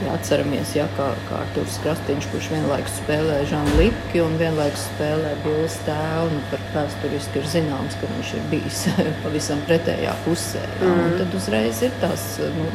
Ja 0.03 0.11
atceramies, 0.17 0.73
ja, 0.75 0.89
kā, 0.97 1.05
kā 1.29 1.37
Arthurs 1.39 1.77
Krastīņš, 1.79 2.25
kurš 2.33 2.49
vienlaikus 2.51 2.97
spēlē 2.99 3.37
Žanu 3.47 3.77
Lipki 3.79 4.19
un 4.19 4.33
vienlaikus 4.41 4.83
spēlē 4.89 5.31
Bills 5.45 5.77
tēvu, 5.85 6.33
nu, 6.33 6.41
par 6.49 6.65
vēsturiski 6.73 7.39
ir 7.39 7.47
zināms, 7.53 7.95
ka 8.01 8.09
viņš 8.11 8.33
ir 8.35 8.49
bijis 8.51 8.81
pavisam 9.23 9.63
pretējā 9.69 10.17
pusē. 10.25 10.65
Ja, 10.81 10.89
mm. 10.91 11.15
Tad 11.21 11.39
uzreiz 11.39 11.79
ir 11.87 11.95
tas. 12.03 12.27
Nu, 12.57 12.67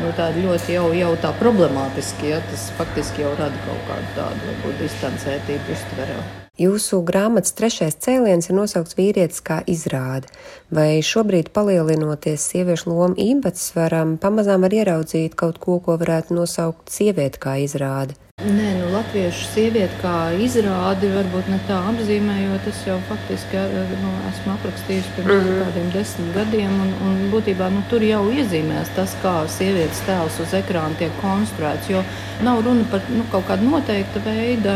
nu, 0.00 0.12
tādi 0.16 0.44
ļoti 0.46 0.76
jau, 0.76 0.86
jau 0.96 1.10
tā 1.22 1.32
problemātiski. 1.40 2.32
Ja, 2.32 2.40
tas 2.50 2.68
faktiski 2.78 3.26
jau 3.26 3.34
rada 3.40 3.58
kaut 3.66 3.82
kādu 3.90 4.14
tādu 4.16 4.76
distancētību 4.80 5.76
uztverē. 5.76 6.20
Jūsu 6.60 6.98
grāmatas 7.08 7.54
trešais 7.56 7.94
cēliens 8.04 8.50
ir 8.50 8.56
nosaukts 8.58 8.98
vīrietis 8.98 9.40
kā 9.40 9.62
izrāde. 9.64 10.28
Vai 10.68 11.00
šobrīd, 11.00 11.48
palielinoties 11.56 12.44
sieviešu 12.50 12.92
lomu 12.92 13.16
īpatsvaram, 13.16 14.18
pamazām 14.20 14.68
var 14.68 14.76
ieraudzīt 14.76 15.32
kaut 15.32 15.56
ko, 15.64 15.78
ko 15.80 15.96
varētu 16.02 16.36
nosaukt 16.36 16.92
sievieti 16.92 17.40
kā 17.40 17.56
izrāde? 17.64 18.20
Nē, 18.42 18.68
nu, 18.74 18.86
latviešu 18.90 19.44
sieviete 19.52 19.94
kā 20.00 20.32
izrādi, 20.40 21.10
varbūt 21.12 21.50
ne 21.52 21.58
tā 21.68 21.76
apzīmējot. 21.92 22.64
Es 22.70 22.78
jau 22.88 22.96
faktiski 23.06 23.60
nu, 24.00 24.12
esmu 24.30 24.54
aprakstījusi 24.54 25.12
pirms 25.16 25.30
mm 25.30 25.44
-hmm. 25.46 25.60
kādiem 25.62 25.90
desmit 25.94 26.32
gadiem. 26.34 26.72
Un, 26.84 26.90
un 27.06 27.20
būtībā 27.34 27.68
nu, 27.70 27.82
tur 27.90 28.02
jau 28.02 28.22
iezīmēs 28.32 28.90
tas, 28.96 29.14
kā 29.22 29.34
sievietes 29.46 30.00
tēls 30.08 30.40
uz 30.42 30.54
ekrāna 30.58 30.98
tiek 30.98 31.12
konstruēts. 31.20 31.90
Jo 31.92 32.02
nav 32.42 32.64
runa 32.66 32.84
par 32.90 33.00
nu, 33.14 33.22
kaut 33.30 33.46
kādu 33.50 33.68
noteiktu 33.70 34.24
veidu 34.24 34.74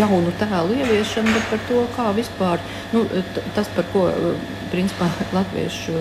jaunu 0.00 0.32
tēlu 0.40 0.80
ieviešanu, 0.98 1.34
bet 1.34 1.50
par 1.50 1.60
to, 1.68 1.82
kā 1.96 2.06
vispār 2.16 2.62
nu, 2.92 3.04
tas, 3.54 3.68
par 3.76 3.86
ko 3.92 4.08
principā 4.72 5.08
latviešu 5.32 5.94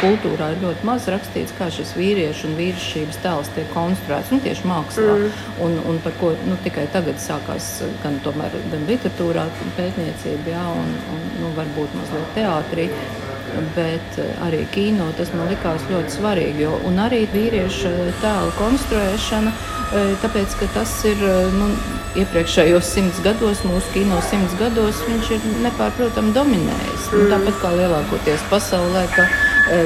kultūrā 0.00 0.52
ir 0.54 0.62
ļoti 0.62 0.86
maz 0.86 1.08
rakstīts, 1.10 1.54
kā 1.58 1.68
šis 1.74 1.94
vīriešu 1.98 2.50
un 2.50 2.56
vīrišķības 2.60 3.20
tēls 3.24 3.50
tiek 3.56 3.68
konstruēts 3.74 4.32
nu, 4.34 4.40
tieši 4.44 4.68
mākslā. 4.68 5.16
Mm. 5.16 5.44
Un, 5.66 5.78
un 5.90 6.00
par 6.04 6.14
ko 6.20 6.32
nu, 6.46 6.58
tikai 6.64 6.86
tagad 6.94 7.18
sākās 7.22 7.70
gan, 8.04 8.20
tomēr, 8.24 8.54
gan 8.72 8.86
literatūrā, 8.90 9.48
pētniecība, 9.78 10.54
jā, 10.54 10.66
un, 10.82 10.92
un 11.16 11.24
nu, 11.42 11.54
varbūt 11.58 11.96
mazliet 11.98 12.36
teātrī. 12.36 12.90
Bet 13.72 14.18
arī 14.44 14.64
kino 14.74 15.06
tas 15.16 15.30
man 15.32 15.48
likās 15.48 15.84
ļoti 15.88 16.12
svarīgi. 16.12 16.66
Jo, 16.66 16.74
un 16.84 16.98
arī 17.00 17.22
vīrieša 17.32 17.92
tēla 18.20 18.52
konstruēšana, 18.58 19.54
tāpēc 20.20 20.58
ka 20.60 20.68
tas 20.74 20.92
ir 21.08 21.22
nu, 21.56 21.70
iepriekšējos 22.22 22.88
simts 22.96 23.20
gados, 23.24 23.62
mūsu 23.66 23.92
kino 23.94 24.20
simts 24.30 24.56
gados, 24.60 25.02
viņš 25.08 25.32
ir 25.36 25.46
nepārprotami 25.66 26.32
dominējis. 26.36 27.10
Mm. 27.10 27.16
Nu, 27.16 27.28
tāpat 27.34 27.60
kā 27.62 27.72
lielākoties 27.76 28.46
pasaulē, 28.50 29.06
ka, 29.14 29.26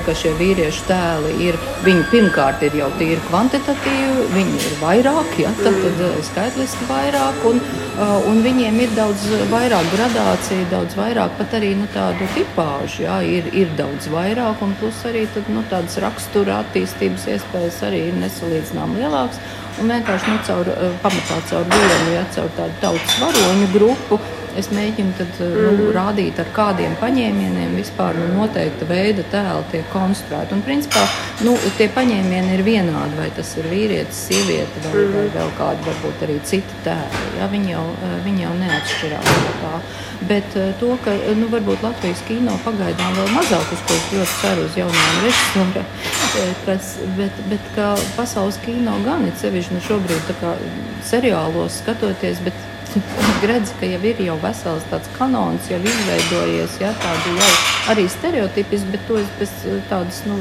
ka 0.07 0.15
šie 0.17 0.33
vīriešu 0.39 0.85
tēli 0.89 1.35
ir, 1.47 1.59
viņi 1.85 2.03
pirmkārt 2.13 2.65
ir 2.67 2.77
jau 2.77 2.91
tīri 2.99 3.21
kvantitatīvi, 3.29 4.27
viņi 4.35 4.59
ir 4.59 4.75
vairāk, 4.81 5.37
ja, 5.41 5.53
tad, 5.63 5.79
tad 5.85 6.03
e, 6.05 6.11
skaitliski 6.27 6.89
vairāk, 6.91 7.41
un, 7.49 7.61
e, 7.61 8.09
un 8.31 8.43
viņiem 8.45 8.83
ir 8.85 8.93
daudz 8.99 9.25
vairāk 9.53 9.89
gradāciju, 9.95 10.69
daudz 10.73 10.99
vairāk 10.99 11.33
pat 11.39 11.57
arī 11.61 11.73
nu, 11.81 11.89
tādu 11.95 12.29
tipāžu, 12.37 13.07
ja, 13.07 13.21
ir, 13.25 13.49
ir 13.57 13.73
daudz 13.79 14.11
vairāk, 14.13 14.61
un 14.67 14.77
plus 14.83 15.01
arī 15.09 15.25
tad, 15.35 15.49
nu, 15.53 15.65
tādas 15.73 15.97
rakstura 16.05 16.61
attīstības 16.67 17.29
iespējas 17.37 17.83
arī 17.89 18.07
ir 18.11 18.21
nesalīdzinām 18.21 18.99
lielākas 19.01 19.41
un 19.81 19.89
vienkārši 19.95 20.29
nu, 20.33 20.41
caur, 20.47 20.69
eh, 20.69 20.93
pamatā 21.03 21.41
caur 21.49 21.65
vienu, 21.73 22.13
ja 22.15 22.25
caur 22.35 22.51
tādu 22.59 22.77
tautas 22.83 23.17
varoņu 23.23 23.73
grupu. 23.75 24.21
Es 24.61 24.69
mēģinu 24.75 25.15
tad, 25.17 25.31
mm 25.39 25.53
-hmm. 25.55 25.67
nu, 25.67 25.85
mhm. 25.85 25.93
rādīt, 25.97 26.41
ar 26.43 26.49
kādiem 26.53 26.97
paņēmieniem 27.01 27.77
vispār 27.79 28.19
nu, 28.19 28.27
noteikta 28.35 28.85
veida 28.89 29.25
tēli 29.33 29.65
tiek 29.73 29.87
konstruēti. 29.93 30.53
Un, 30.57 30.63
principā, 30.67 31.05
nu, 31.47 31.55
tie 31.79 31.89
paņēmieni 31.97 32.55
ir 32.59 32.63
vienādi, 32.67 33.17
vai 33.17 33.31
tas 33.37 33.55
ir 33.57 33.69
vīrietis, 33.73 34.21
sieviete 34.29 34.83
vai, 34.85 34.93
mm 34.93 35.15
vai 35.17 35.27
vēl 35.37 35.51
kādi, 35.59 35.87
varbūt 35.89 36.25
arī 36.27 36.37
citi 36.51 36.83
tēli. 36.85 37.23
Ja? 37.39 37.49
Viņi, 37.55 37.73
jau, 37.73 37.87
eh, 38.09 38.17
viņi 38.25 38.43
jau 38.43 38.55
neatšķirās 38.61 39.31
no 39.47 39.55
tā. 39.63 39.75
Bet 40.33 40.57
eh, 40.57 40.73
to, 40.81 40.91
ka 41.05 41.15
nu, 41.41 41.49
varbūt 41.55 41.87
Latvijas 41.87 42.21
kino 42.29 42.59
pagaidām 42.65 43.17
vēl 43.17 43.31
mazāk, 43.37 43.73
uz 43.73 43.85
ko 43.87 43.97
es 43.97 44.11
ļoti 44.17 44.35
ceru 44.43 44.67
uz 44.69 44.77
jaunām 44.77 45.23
režisoriem, 45.25 45.87
bet, 47.17 47.41
bet 47.55 47.73
ka 47.75 47.95
pasaules 48.17 48.61
kino 48.67 48.99
gan 49.05 49.25
ir 49.25 49.33
sevišķi 49.41 49.79
nu, 49.79 49.81
šobrīd 49.89 50.35
seriālos 51.13 51.81
skatoties, 51.81 52.45
bet 52.45 52.70
redzi, 53.51 53.75
ka 53.81 53.89
jau 53.89 54.01
ir 54.07 54.21
jau 54.25 54.37
vesels 54.43 54.85
tāds 54.91 55.11
kanons, 55.17 55.69
jau 55.71 55.79
izveidojies, 55.79 56.77
ja, 56.83 56.91
tādi 57.03 57.35
jau 57.39 57.51
arī 57.93 58.07
stereotipi, 58.11 58.81
bet 58.93 59.07
to 59.09 59.19
es 59.21 59.31
bez 59.39 59.55
tādas, 59.91 60.21
nu, 60.29 60.39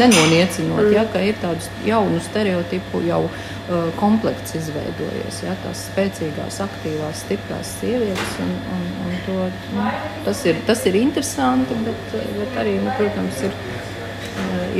nenoniecinot, 0.00 0.82
mm. 0.84 0.92
ja, 0.96 1.06
ka 1.12 1.22
ir 1.24 1.38
tādu 1.42 1.70
jaunu 1.86 2.20
stereotipu 2.24 3.02
jau 3.06 3.22
uh, 3.26 3.88
komplekts 4.00 4.56
izveidojies, 4.58 5.42
ja, 5.46 5.56
tās 5.64 5.86
spēcīgās, 5.90 6.60
aktīvās, 6.66 7.24
stiprās 7.26 7.72
sievietes, 7.80 8.36
un, 8.44 8.52
un, 8.76 8.84
un 9.06 9.16
to, 9.26 9.38
nu, 9.76 9.88
tas, 10.26 10.44
ir, 10.48 10.60
tas 10.68 10.84
ir 10.90 10.98
interesanti, 11.00 11.78
bet, 11.86 12.20
bet 12.38 12.62
arī, 12.64 12.76
nu, 12.82 12.92
protams, 12.98 13.42
ir, 13.48 13.58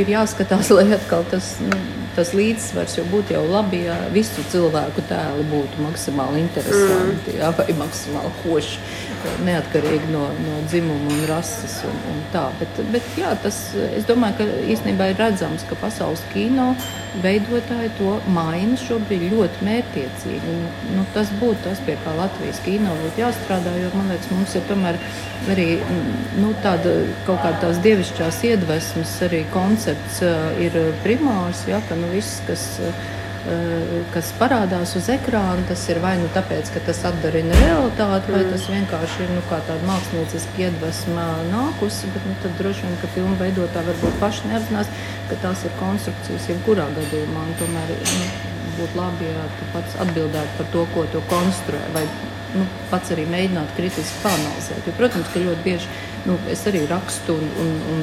ir 0.03 0.15
jāskatās, 0.17 0.73
lai 0.79 0.89
atkal 0.99 1.27
tas, 1.33 1.57
nu, 1.65 1.83
tas 2.17 2.33
līdzsvars 2.37 2.99
jau 2.99 3.05
būtu 3.11 3.37
jau 3.37 3.43
labi, 3.49 3.85
ja 3.87 3.97
visu 4.13 4.45
cilvēku 4.53 5.05
tēli 5.09 5.47
būtu 5.51 5.85
maksimāli 5.87 6.43
interesanti 6.45 7.35
mm. 7.35 7.39
jā, 7.41 7.51
vai 7.59 7.77
maksimāli 7.79 8.33
koši, 8.43 8.81
neatkarīgi 9.47 10.11
no, 10.13 10.25
no 10.45 10.59
dzimuma 10.67 11.13
un 11.13 11.23
rases. 11.31 11.79
Un, 11.89 11.97
un 12.13 12.21
tā. 12.35 12.45
bet, 12.61 12.81
bet 12.95 13.07
jā, 13.19 13.33
tas, 13.43 13.59
es 13.93 14.07
domāju, 14.09 14.41
ka 14.41 14.49
īstenībā 14.75 15.11
ir 15.13 15.21
redzams, 15.21 15.65
ka 15.69 15.79
pasaules 15.81 16.23
kino 16.33 16.73
veidotāji 17.23 17.93
to 17.99 18.17
maina 18.33 18.79
šobrīd 18.81 19.29
ļoti 19.33 19.67
mērķiecīgi. 19.69 20.55
Un, 20.55 20.67
nu, 20.97 21.07
tas 21.17 21.33
būtu 21.41 21.67
tas, 21.69 21.83
pie 21.87 21.97
kā 22.05 22.15
Latvijas 22.19 22.63
kino 22.67 22.95
būtu 23.03 23.25
jāstrādā, 23.25 23.75
jo 23.81 23.93
man 23.97 24.13
liekas, 24.13 24.31
mums 24.33 24.57
ir 24.59 24.67
tomēr 24.71 25.01
arī 25.53 25.69
nu, 26.41 26.53
tāda 26.65 26.95
kaut 27.27 27.43
kāda 27.45 27.67
tās 27.67 27.83
dievišķās 27.85 28.45
iedvesmas 28.53 29.17
arī 29.27 29.43
koncepts 29.55 30.23
ir 30.63 30.79
primārs, 31.03 31.67
ja, 31.71 31.83
ka 31.89 31.99
nu, 31.99 32.11
viss, 32.15 32.41
kas 32.47 32.69
uh, 32.83 33.11
kas 34.15 34.31
parādās 34.39 34.95
uz 34.99 35.09
ekrāna, 35.11 35.65
tas 35.67 35.83
ir 35.91 35.99
vai 36.03 36.15
nu 36.21 36.29
tāpēc, 36.35 36.71
ka 36.75 36.83
tas 36.87 37.01
atdarina 37.09 37.57
realitāti, 37.59 38.35
vai 38.35 38.45
tas 38.47 38.69
vienkārši 38.71 39.27
ir 39.27 39.35
nu, 39.35 39.43
tāda 39.51 39.79
mākslinieciska 39.89 40.67
iedvesma 40.67 41.27
nākusi. 41.51 42.13
Bet 42.15 42.29
nu, 42.29 42.37
tad 42.45 42.57
droši 42.61 42.87
vien, 42.87 42.97
ka 43.03 43.11
filmu 43.17 43.35
veidotāji 43.43 43.91
varbūt 43.91 44.19
paši 44.23 44.53
neapzinās, 44.53 44.95
ka 45.31 45.43
tās 45.43 45.67
ir 45.67 45.77
konstrukcijas 45.83 46.49
jebkurā 46.53 46.87
gadījumā. 46.95 47.47
Tomēr 47.59 47.95
nu, 47.99 48.52
būtu 48.79 48.99
labi, 48.99 49.29
ja 49.31 49.49
tu 49.59 49.69
pats 49.75 49.99
atbildētu 50.05 50.59
par 50.59 50.71
to, 50.75 50.87
ko 50.95 51.05
tu 51.13 51.23
konstruē. 51.31 51.83
Vai, 51.97 52.05
nu, 52.55 52.65
pats 52.91 53.13
arī 53.15 53.27
mēģināt 53.33 53.75
kritiski 53.77 54.23
panalizēt. 54.25 54.89
Jo, 54.89 54.95
protams, 54.99 55.29
ka 55.33 55.43
ļoti 55.45 55.65
bieži 55.67 55.93
nu, 56.29 56.39
es 56.53 56.65
arī 56.71 56.85
rakstu 56.91 57.37
un, 57.39 57.53
un, 57.63 57.77
un 57.93 58.03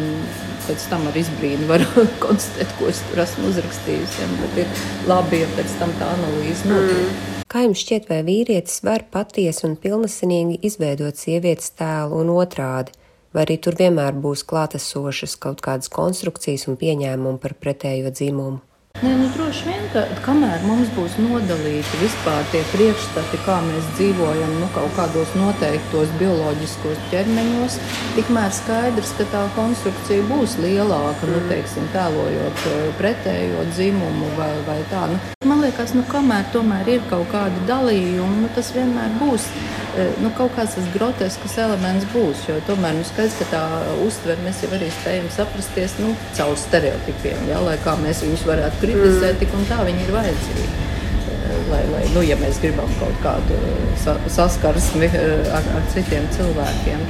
pēc 0.67 0.85
tam 0.91 1.07
ar 1.09 1.17
izbrīnu 1.19 1.67
varu 1.69 2.05
konstatēt, 2.25 2.71
ko 2.79 2.89
es 2.91 3.01
tur 3.09 3.23
esmu 3.25 3.49
uzrakstījusi. 3.53 4.21
Ja, 4.23 4.29
bet 4.43 4.63
ir 4.65 4.87
labi, 5.09 5.43
ja 5.43 5.51
pēc 5.57 5.75
tam 5.81 5.93
tā 6.01 6.13
analīze 6.17 6.69
notiek. 6.69 7.03
Mm. 7.03 7.35
Kā 7.49 7.63
jums 7.65 7.81
šķiet, 7.81 8.05
vai 8.11 8.21
vīrietis 8.27 8.83
var 8.85 9.07
patiesi 9.09 9.65
un 9.65 9.73
pilnesinīgi 9.81 10.59
izveidot 10.69 11.17
sievietes 11.17 11.71
tēlu 11.79 12.21
un 12.21 12.29
otrādi? 12.35 12.93
Vai 13.33 13.45
arī 13.45 13.59
tur 13.61 13.77
vienmēr 13.77 14.15
būs 14.17 14.43
klātesošas 14.49 15.35
kaut 15.41 15.61
kādas 15.65 15.89
konstrukcijas 15.93 16.65
un 16.69 16.77
pieņēmumi 16.81 17.41
par 17.41 17.53
pretējo 17.61 18.13
dzimumu? 18.13 18.61
Nē, 18.99 19.13
nu, 19.15 19.29
droši 19.31 19.63
vien, 19.63 19.83
ka 19.93 20.01
kamēr 20.25 20.63
mums 20.67 20.89
būs 20.91 21.13
nodalīti 21.21 21.99
vispār 22.01 22.41
tie 22.51 22.59
priekšstati, 22.73 23.37
kā 23.45 23.59
mēs 23.63 23.85
dzīvojam 23.95 24.57
nu, 24.59 24.67
kaut 24.75 24.91
kādos 24.97 25.31
noteiktos 25.39 26.11
bioloģiskos 26.19 26.99
ķermeņos, 27.13 27.77
tikmēr 28.17 28.51
skaidrs, 28.57 29.13
ka 29.15 29.27
tā 29.31 29.45
konstrukcija 29.55 30.25
būs 30.27 30.57
lielāka, 30.59 31.29
nu, 31.31 31.39
teiksim, 31.47 31.87
tēlojot 31.93 32.65
eh, 32.73 32.81
pretējo 32.99 33.63
dzimumu 33.71 34.33
vai, 34.35 34.51
vai 34.67 34.81
tā. 34.91 35.05
Nu, 35.13 35.21
man 35.47 35.63
liekas, 35.63 35.95
nu, 35.95 36.03
kamēr 36.11 36.49
tomēr 36.51 36.91
ir 36.97 37.05
kaut 37.13 37.31
kādi 37.31 37.63
dalījumi, 37.71 38.41
nu, 38.43 38.51
tas 38.57 38.73
vienmēr 38.75 39.15
būs 39.21 39.47
nu, 40.23 40.31
kaut 40.37 40.53
kāds 40.57 40.75
tas 40.77 40.87
grotesks 40.93 41.55
elements 41.61 42.07
būs. 42.13 42.43
Jo 42.49 42.59
tomēr 42.67 42.95
nu, 42.97 43.05
skaidrs, 43.07 43.37
ka 43.39 43.47
tā 43.53 43.63
uztvere 44.05 44.39
mēs 44.45 44.63
jau 44.63 44.71
arī 44.77 44.89
spējam 44.93 45.29
saprasties 45.33 45.97
nu, 46.01 46.13
caur 46.37 46.55
stereotipiem, 46.59 47.47
ja, 47.51 47.61
lai 47.65 47.77
kā 47.85 47.95
mēs 48.01 48.23
viņus 48.25 48.45
varētu 48.49 48.83
kritizēt, 48.83 49.35
mm. 49.35 49.41
tik 49.43 49.57
un 49.57 49.67
tā 49.69 49.81
viņi 49.87 50.05
ir 50.05 50.15
vajadzīgi. 50.15 50.69
Lai, 51.69 51.81
lai, 51.89 52.01
nu, 52.13 52.21
ja 52.25 52.37
mēs 52.37 52.57
gribam 52.61 52.89
kaut 52.97 53.17
kādu 53.23 53.57
sa 54.01 54.15
saskarsmi 54.31 55.09
ar, 55.53 55.65
ar 55.77 55.87
citiem 55.93 56.25
cilvēkiem. 56.33 57.05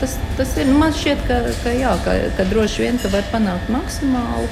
Tas, 0.00 0.16
tas 0.38 0.54
ir, 0.58 0.70
man 0.74 0.94
šķiet, 0.94 1.20
ka, 1.28 1.36
ka, 1.62 1.74
jā, 1.74 1.92
ka, 2.04 2.14
ka 2.38 2.46
droši 2.50 2.82
vien 2.82 2.98
ka 3.02 3.10
var 3.12 3.26
panākt 3.30 3.70
maksimālu, 3.72 4.48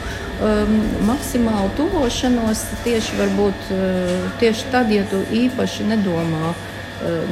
um, 0.46 0.76
maksimālu 1.08 1.72
tuvošanos 1.78 2.62
tieši, 2.86 3.18
varbūt, 3.18 3.72
uh, 3.74 4.28
tieši 4.42 4.70
tad, 4.74 4.94
ja 4.94 5.02
tu 5.10 5.22
īpaši 5.42 5.90
nedomā 5.90 6.52
Eh, 6.52 6.71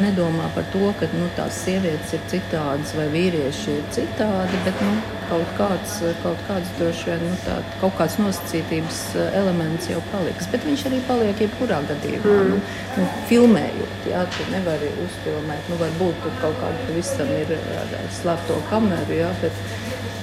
nedomā 0.01 0.49
par 0.55 0.67
to, 0.73 0.91
ka 0.99 1.09
nu, 1.15 1.29
tās 1.37 1.63
sievietes 1.65 2.15
ir 2.17 2.23
citādas 2.33 2.95
vai 2.99 3.07
vīrieši 3.13 3.77
ir 3.79 3.89
citādi, 3.95 4.61
bet 4.67 4.83
nu, 4.85 4.95
kaut 5.31 5.53
kāds, 5.59 5.97
kaut 6.25 6.41
kāds 6.49 6.73
droši 6.79 7.11
vien 7.11 7.23
nu, 7.29 7.37
tā, 7.45 7.57
kaut 7.83 7.95
kāds 7.99 8.19
nosacītības 8.23 9.01
eh, 9.15 9.31
elements 9.41 9.91
jau 9.91 10.01
paliks. 10.11 10.49
Bet 10.53 10.67
viņš 10.67 10.87
arī 10.91 11.01
paliek 11.09 11.45
jebkurā 11.45 11.81
gadījumā. 11.91 12.35
Mm. 12.35 12.51
Nu, 12.51 12.61
nu, 12.99 13.07
filmējot, 13.31 14.11
jā, 14.11 14.25
tu 14.35 14.49
nevari 14.51 14.91
uzfilmēt. 15.07 15.71
Nu, 15.71 15.79
varbūt 15.85 16.23
tur 16.25 16.37
kaut 16.43 16.59
kāda 16.63 16.85
pavisam 16.89 17.33
ir 17.37 17.55
ar 17.55 17.97
slēpto 18.21 18.59
kameru, 18.73 19.19
jā, 19.23 19.31
bet, 19.45 19.65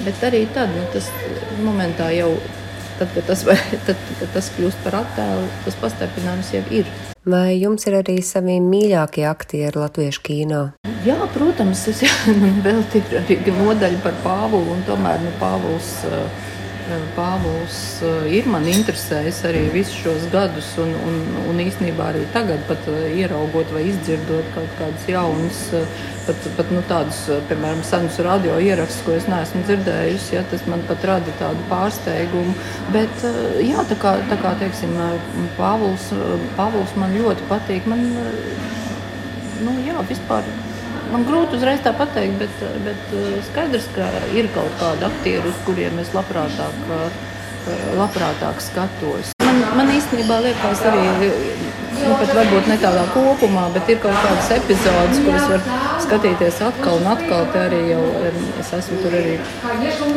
bet 0.06 0.30
arī 0.30 0.46
tad 0.56 0.76
nu, 0.76 0.86
tas 0.96 1.12
momentā 1.64 2.12
jau. 2.18 2.34
Tad, 2.98 3.12
kad 3.14 3.28
tas, 3.30 3.44
vai, 3.46 3.58
tad, 3.88 4.00
kad 4.20 4.32
tas 4.34 4.50
kļūst 4.56 4.80
par 4.82 4.96
attēlu, 5.04 5.46
tas 5.68 5.76
pastarpinājums 5.78 6.50
jau 6.56 6.64
ir. 6.80 6.90
Vai 7.28 7.58
jums 7.60 7.86
ir 7.86 8.00
arī 8.00 8.16
savi 8.26 8.56
mīļākie 8.64 9.26
aktieri 9.30 9.78
latviešu 9.78 10.24
kino? 10.26 10.62
Jā, 11.06 11.18
protams, 11.36 11.84
es, 11.92 12.02
man 12.42 12.58
vēl 12.66 12.82
ir 12.98 13.18
arī 13.22 13.38
nodaļa 13.54 14.02
par 14.02 14.18
Pāvulu, 14.24 14.74
un 14.74 14.82
tomēr 14.90 15.22
nu, 15.22 15.34
Pāvils. 15.42 15.92
Uh, 16.10 16.56
Pāvils 17.18 17.78
ir 18.32 18.46
man 18.48 18.64
interesējis 18.70 19.42
arī 19.50 19.64
visus 19.74 19.98
šos 20.00 20.28
gadus, 20.32 20.70
un, 20.80 20.94
un, 21.04 21.18
un 21.52 21.60
īstenībā 21.60 22.12
arī 22.14 22.22
tagad, 22.32 22.62
pat 22.70 22.86
ieraugot 23.12 23.74
vai 23.76 23.84
izdzirdot 23.90 24.48
kaut 24.56 24.78
kādas 24.80 25.08
jaunas, 25.12 25.60
pat, 26.28 26.48
pat 26.60 26.72
nu, 26.72 26.84
tādus, 26.88 27.20
piemēram, 27.50 27.84
senus 27.88 28.20
radio 28.24 28.56
ierakstus, 28.64 29.04
ko 29.04 29.18
es 29.18 29.28
neesmu 29.28 29.66
dzirdējusi, 29.68 30.38
ja, 30.38 30.46
tas 30.52 30.64
man 30.72 30.86
pat 30.88 31.04
rada 31.10 31.36
tādu 31.42 31.68
pārsteigumu. 31.72 32.56
Bet, 32.96 33.28
jā, 33.68 33.84
tā 33.92 34.00
kā, 34.00 34.16
tā 34.32 34.40
kā 34.44 34.56
teiksim, 34.64 34.96
Pāvils, 35.60 36.08
Pāvils 36.56 36.96
man 37.00 37.18
ļoti 37.20 37.52
patīk. 37.52 37.92
Man, 37.92 38.08
nu, 39.66 39.76
jā, 39.84 40.00
vispār 40.08 40.48
Man 41.12 41.24
grūti 41.28 41.56
uzreiz 41.56 41.80
tā 41.86 41.94
pateikt, 41.96 42.36
bet, 42.42 42.62
bet 42.84 43.12
eh, 43.16 43.38
skaidrs, 43.48 43.88
ka 43.96 44.08
ir 44.36 44.50
kaut 44.56 44.74
kādi 44.82 45.08
aktieri, 45.08 45.48
uz 45.48 45.60
kuriem 45.68 46.02
es 46.04 46.12
labprātāk, 46.16 46.82
eh, 46.98 47.86
labprātāk 48.00 48.60
skatos. 48.64 49.32
Man, 49.46 49.62
man 49.80 49.92
īstenībā 49.94 50.42
liekas 50.44 50.84
arī, 50.90 51.06
nu, 51.22 52.18
pat 52.20 52.34
varbūt 52.40 52.72
ne 52.72 52.80
tādā 52.82 53.06
kopumā, 53.14 53.70
bet 53.78 53.94
ir 53.94 54.02
kaut 54.04 54.20
kādas 54.26 54.52
epizodes, 54.58 55.24
kuras 55.24 55.48
var 55.54 55.87
skatīties 56.06 56.62
atkal 56.66 57.02
un 57.02 57.10
atkal. 57.12 57.48
Te 57.54 57.64
arī 57.66 57.82
jau 57.92 58.02
es 58.62 58.74
esmu 58.80 59.02
tur 59.04 59.18
arī 59.18 59.38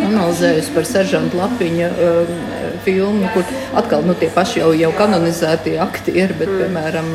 analizējusi 0.08 0.74
par 0.76 0.88
seržantu 0.88 1.40
Lapiņa 1.40 1.90
um, 2.08 2.34
filmu, 2.84 3.28
kur 3.34 3.44
atkal 3.80 4.04
nu, 4.06 4.16
tie 4.18 4.30
paši 4.34 4.62
jau, 4.62 4.70
jau 4.76 4.90
kanonizētie 4.96 5.76
aktieri, 5.82 6.36
bet, 6.40 6.52
piemēram, 6.62 7.12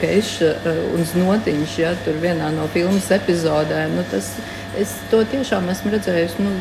Keiša 0.00 0.50
eh, 0.52 0.82
un 0.94 1.06
Znotiņš, 1.08 1.78
ja 1.80 1.94
tur 2.04 2.18
vienā 2.20 2.50
no 2.54 2.66
filmas 2.74 3.08
epizodēm. 3.14 3.96
Nu, 3.96 4.04
tas, 4.10 4.34
es 4.76 4.92
to 5.10 5.22
tiešām 5.32 5.70
esmu 5.72 5.94
redzējusi. 5.94 6.44
Nu, 6.44 6.52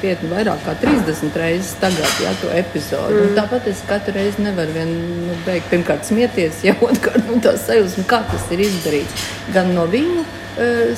krietni 0.00 0.30
vairāk 0.32 0.64
kā 0.66 0.74
30 0.82 1.38
reizes 1.42 1.74
tagad, 1.82 2.10
ja 2.24 2.34
to 2.40 2.50
epizodu. 2.54 3.20
Mm. 3.20 3.36
Tāpat 3.38 3.70
es 3.72 3.84
katru 3.88 4.16
reizi 4.16 4.44
nevaru 4.44 4.74
vien 4.76 4.92
nu, 5.28 5.36
beigt, 5.46 5.68
pirmkārt 5.72 6.08
smieties, 6.08 6.62
ja 6.68 6.76
otrkārt 6.78 7.26
nu, 7.30 7.40
tā 7.44 7.56
sajūsma, 7.60 8.06
kā 8.10 8.22
tas 8.30 8.50
ir 8.54 8.64
izdarīts. 8.66 9.30
Gan 9.54 9.74
no 9.76 9.88
viņu 9.90 10.26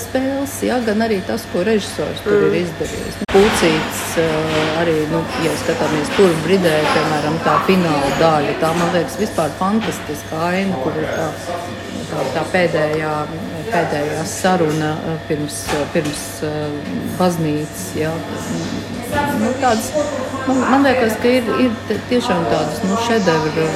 spēles, 0.00 0.54
ja, 0.64 0.78
gan 0.84 1.02
arī 1.04 1.20
tas, 1.28 1.44
ko 1.52 1.64
režisors 1.66 2.22
tur 2.24 2.36
mm. 2.36 2.46
ir 2.48 2.56
izdarījis. 2.62 3.18
Pūcīts 3.32 4.04
uh, 4.22 4.60
arī, 4.80 4.94
nu, 5.10 5.20
ja 5.44 5.52
skatāmies 5.60 6.12
tur 6.16 6.32
bridē, 6.46 6.76
piemēram, 6.94 7.36
tā 7.44 7.58
fināla 7.68 8.12
daļa, 8.20 8.54
tā 8.62 8.70
man 8.78 8.94
liekas 8.96 9.18
vispār 9.20 9.52
fantastiska 9.60 10.40
aina, 10.48 10.80
kur 10.84 10.96
ir 10.96 11.08
tā, 11.12 11.28
tā, 12.12 12.24
tā 12.36 12.46
pēdējā, 12.54 13.12
pēdējā 13.68 14.24
saruna 14.30 14.94
pirms, 15.28 15.60
pirms 15.94 16.24
uh, 16.48 16.96
baznīcas. 17.20 17.84
Ja, 18.00 18.14
nu, 19.42 19.52
tāds, 19.60 19.92
man, 20.48 20.64
man 20.72 20.88
liekas, 20.88 21.20
ka 21.20 21.36
ir, 21.40 21.52
ir 21.66 22.02
tiešām 22.10 22.48
tādas 22.48 22.80
nu, 22.88 22.96
šedevra 23.06 23.68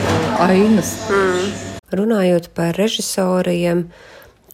ainas. 0.48 0.96
Mm. 1.12 1.46
Runājot 1.94 2.48
par 2.56 2.74
režisoriem, 2.78 3.84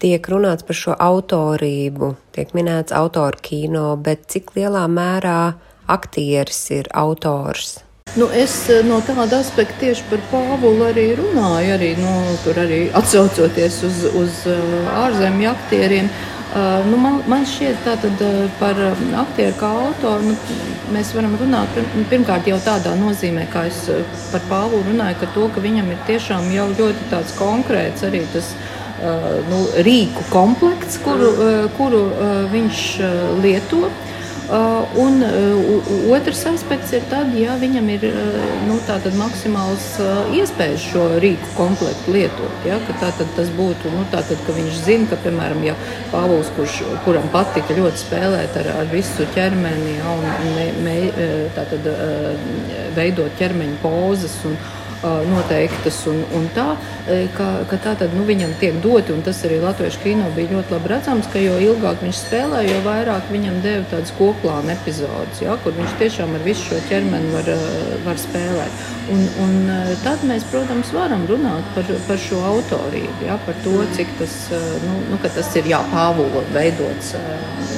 tiek 0.01 0.31
runāts 0.33 0.67
par 0.67 0.79
šo 0.79 0.97
autorību, 0.97 2.15
tiek 2.35 2.57
minēts 2.57 2.95
autoru 2.97 3.41
kino, 3.45 3.93
bet 4.01 4.27
cik 4.33 4.55
lielā 4.57 4.87
mērā 4.91 5.55
aktieris 5.91 6.65
ir 6.75 6.91
autors? 6.97 7.79
Nu, 8.19 8.27
es 8.35 8.55
no 8.89 8.99
tāda 9.07 9.39
aspekta 9.39 9.85
tieši 9.85 10.09
par 10.11 10.23
Pāvulu 10.33 10.89
arī 10.89 11.13
runāju, 11.15 11.77
arī, 11.77 11.93
nu, 12.01 12.15
tur 12.43 12.59
arī 12.59 12.81
atsaucoties 12.99 13.77
uz, 13.87 14.03
uz 14.19 14.43
ārzemju 14.97 15.51
aktieriem. 15.53 16.11
Uh, 16.51 16.81
nu, 16.91 16.97
man, 16.99 17.21
man 17.31 17.45
šķiet, 17.47 17.85
ka 17.85 17.95
par 18.59 18.81
aktieru 19.21 19.55
kā 19.61 19.69
autoru 19.85 20.33
nu, 20.33 20.35
mēs 20.91 21.13
varam 21.15 21.37
runāt 21.39 21.79
pirmkārt 22.11 22.51
jau 22.51 22.59
tādā 22.65 22.97
nozīmē, 22.99 23.47
kā 23.53 23.69
es 23.71 23.85
par 24.33 24.43
Pāvulu 24.51 24.83
runāju, 24.89 25.21
ka, 25.21 25.31
to, 25.37 25.47
ka 25.55 25.63
viņam 25.63 25.95
ir 25.95 26.03
tiešām 26.11 26.51
jau 26.51 26.67
ļoti 26.75 27.23
konkrēts 27.39 28.09
arī 28.11 28.25
tas 28.35 28.51
nu, 29.51 29.65
rīku 29.87 30.27
komplekts, 30.33 31.01
kuru, 31.05 31.33
kuru 31.79 32.05
viņš 32.53 32.87
lieto. 33.41 33.89
Un 34.99 35.21
otrs 36.11 36.41
aspekts 36.51 36.91
ir 36.97 37.05
tad, 37.07 37.29
ja 37.39 37.53
viņam 37.61 37.87
ir 37.95 38.07
nu, 38.67 38.81
maksimāls 39.21 39.85
iespējas 40.35 40.89
šo 40.91 41.05
rīku 41.23 41.53
komplektu 41.55 42.17
lietot. 42.17 42.67
Ja, 42.67 42.81
tātad 42.89 43.31
tas 43.37 43.53
būtu, 43.55 43.93
nu, 43.95 44.03
tātad, 44.11 44.43
ka 44.47 44.57
viņš 44.57 44.81
zina, 44.89 45.07
ka, 45.13 45.21
piemēram, 45.23 45.63
ja 45.69 45.77
Pāvils, 46.11 46.51
kurš, 46.57 46.81
kuram 47.07 47.31
patika 47.31 47.79
ļoti 47.79 48.03
spēlēt 48.03 48.59
ar, 48.65 48.73
ar 48.83 48.91
visu 48.91 49.29
ķermeni, 49.37 49.95
ja, 50.01 50.17
un 50.19 50.53
me, 50.57 50.67
me, 50.83 50.99
tātad, 51.55 51.87
veidot 52.99 53.39
ķermeņa 53.39 53.79
pozas 53.87 54.35
un, 54.51 54.59
noteiktas 55.03 56.03
un, 56.11 56.21
un 56.37 56.47
tā, 56.55 56.67
ka, 57.37 57.49
ka 57.71 57.79
tā 57.81 57.95
tad 58.01 58.15
nu, 58.17 58.25
viņam 58.29 58.53
tiek 58.61 58.77
doti, 58.85 59.15
un 59.15 59.23
tas 59.25 59.41
arī 59.49 59.61
Latviešu 59.63 60.03
kino 60.03 60.29
bija 60.37 60.53
ļoti 60.57 60.75
labi 60.75 60.93
redzams, 60.93 61.29
ka 61.33 61.41
jo 61.43 61.57
ilgāk 61.61 62.03
viņš 62.05 62.21
spēlē, 62.25 62.63
jo 62.69 62.81
vairāk 62.85 63.31
viņam 63.33 63.61
deva 63.65 63.87
tādas 63.93 64.13
koplāna 64.19 64.77
epizodes, 64.77 65.41
ja, 65.45 65.57
kur 65.65 65.77
viņš 65.79 65.97
tiešām 66.03 66.35
ar 66.37 66.45
visu 66.45 66.69
šo 66.69 66.81
ķermeni 66.91 67.33
var, 67.35 67.53
var 68.05 68.21
spēlēt. 68.21 68.85
Un, 69.11 69.25
un 69.43 69.57
tad 70.05 70.23
mēs, 70.29 70.45
protams, 70.53 70.93
varam 70.95 71.25
runāt 71.31 71.73
par, 71.75 71.89
par 72.07 72.21
šo 72.21 72.43
autorību, 72.53 73.25
ja, 73.27 73.41
par 73.47 73.57
to, 73.65 73.79
cik 73.97 74.13
tas, 74.21 74.37
nu, 74.85 75.01
nu, 75.11 75.21
tas 75.25 75.57
ir 75.59 75.73
jā, 75.73 75.81
Pāvula 75.91 76.45
veidots 76.55 77.17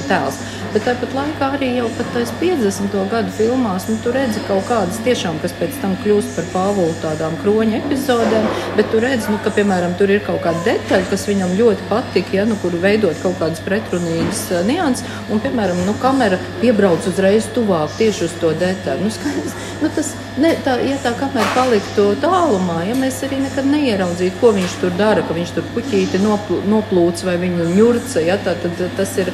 tēls. 0.09 0.37
Bet 0.73 0.87
tāpat 0.87 1.11
laikā 1.13 1.47
arī 1.53 1.67
jau 1.75 1.85
pat 1.93 2.15
50. 2.41 2.95
gadu 3.11 3.29
filmās 3.37 3.83
nu, 3.91 3.93
tu 4.01 4.09
redzi 4.15 4.41
kaut 4.47 4.63
kādas 4.65 4.97
tiešām, 5.05 5.37
kas 5.43 5.53
pēc 5.59 5.75
tam 5.83 5.93
kļūst 6.01 6.33
par 6.33 6.47
Pāvulu 6.49 6.95
tādām 7.03 7.35
kroņa 7.43 7.83
epizodēm, 7.83 8.47
bet 8.79 8.89
tu 8.89 9.01
redzi, 9.03 9.29
nu, 9.29 9.37
ka, 9.45 9.53
piemēram, 9.53 9.93
tur 9.99 10.09
ir 10.09 10.23
kaut 10.25 10.41
kāda 10.41 10.63
detaļa, 10.65 11.05
kas 11.11 11.27
viņam 11.29 11.53
ļoti 11.59 11.85
patīk, 11.91 12.33
ja, 12.39 12.47
nu, 12.49 12.57
kur 12.63 12.73
veidot 12.81 13.21
kaut 13.21 13.37
kādas 13.41 13.61
pretrunīgas 13.61 14.47
uh, 14.49 14.63
nianses, 14.65 15.05
un, 15.29 15.43
piemēram, 15.45 15.83
nu, 15.85 15.93
kamera 16.01 16.41
piebrauc 16.63 17.05
uzreiz 17.11 17.51
tuvāk 17.53 17.93
tieši 17.99 18.25
uz 18.25 18.33
to 18.41 18.55
detaļu. 18.57 19.05
Nu, 19.05 19.13
skaidrs, 19.13 19.53
nu, 19.83 19.93
tas, 19.93 20.09
ne, 20.41 20.55
tā, 20.65 20.79
ja 20.89 20.97
tā 21.05 21.13
kamera 21.21 21.45
paliktu 21.53 22.07
tālumā, 22.23 22.79
ja 22.89 22.97
mēs 22.97 23.21
arī 23.27 23.43
nekad 23.45 23.69
neieraudzītu, 23.69 24.41
ko 24.41 24.55
viņš 24.57 24.79
tur 24.81 24.97
dara, 24.97 25.21
ka 25.21 25.37
viņš 25.37 25.53
tur 25.59 25.69
puķīti 25.77 26.23
noplūc 26.25 27.25
vai 27.29 27.37
viņu 27.45 27.69
ņurca, 27.75 28.25
ja, 28.25 28.41
tā, 28.41 28.57
tad 28.63 28.81
tas 28.97 29.15
ir, 29.21 29.29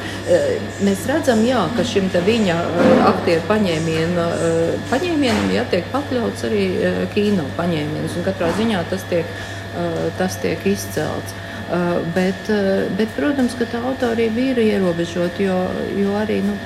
mēs 0.84 1.08
redzam, 1.08 1.29
redzam, 1.30 1.44
jā, 1.46 1.60
ka 1.76 1.84
šim 1.86 2.08
viņa 2.10 2.54
eh, 2.58 3.02
aktieru 3.06 3.42
paņēmiena, 3.46 4.24
eh, 4.34 4.72
paņēmienam 4.90 5.52
jā, 5.54 5.62
tiek 5.70 5.84
pakļauts 5.92 6.42
arī 6.48 6.64
eh, 6.82 7.06
kino 7.14 7.44
paņēmiens. 7.56 8.18
Katrā 8.24 8.50
ziņā 8.58 8.82
tas 8.90 9.04
tiek, 9.10 9.26
tas 10.18 10.34
tiek 10.42 10.58
izcelts. 10.66 11.30
Uh, 11.70 12.00
bet, 12.14 12.48
uh, 12.50 12.88
bet, 12.98 13.10
protams, 13.14 13.52
ka 13.54 13.62
tā 13.70 13.78
autorība 13.86 14.42
ir 14.42 14.58
ierobežota, 14.58 15.38
jo, 15.38 15.54
jo 15.94 16.16
arī 16.18 16.40
nu, 16.42 16.56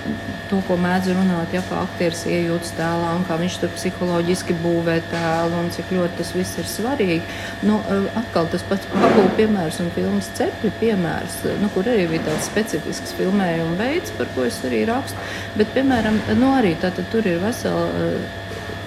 to, 0.49 0.63
ko 0.65 0.79
mēdz 0.81 1.11
runāt, 1.13 1.53
ja 1.53 1.61
kā 1.69 1.83
aktieris 1.83 2.23
iejūtas 2.25 2.73
tēlā 2.79 3.11
un 3.19 3.27
kā 3.29 3.37
viņš 3.37 3.59
tur 3.61 3.73
psiholoģiski 3.75 4.57
būvē 4.63 4.95
tēlu 5.11 5.59
un 5.61 5.69
cik 5.77 5.93
ļoti 5.93 6.17
tas 6.23 6.33
viss 6.33 6.57
ir 6.63 6.71
svarīgi. 6.71 7.21
Nu, 7.69 7.83
uh, 7.83 8.07
atkal 8.17 8.49
tas 8.55 8.65
pats 8.71 8.89
Pablo 8.95 9.27
piemērs 9.37 9.83
un 9.85 9.93
filmas 9.93 10.31
cepļu 10.39 10.73
piemērs, 10.81 11.37
nu, 11.61 11.69
kur 11.77 11.91
arī 11.93 12.07
bija 12.15 12.25
tāds 12.31 12.49
specifisks 12.49 13.13
filmējuma 13.19 13.77
veids, 13.83 14.15
par 14.17 14.33
ko 14.33 14.49
es 14.49 14.63
arī 14.65 14.87
rakstu. 14.89 15.29
Bet, 15.61 15.69
piemēram, 15.77 16.17
nu, 16.41 16.55
arī 16.57 16.79
tā, 16.81 16.95
tur 17.13 17.29
ir 17.29 17.45
vesela 17.45 17.91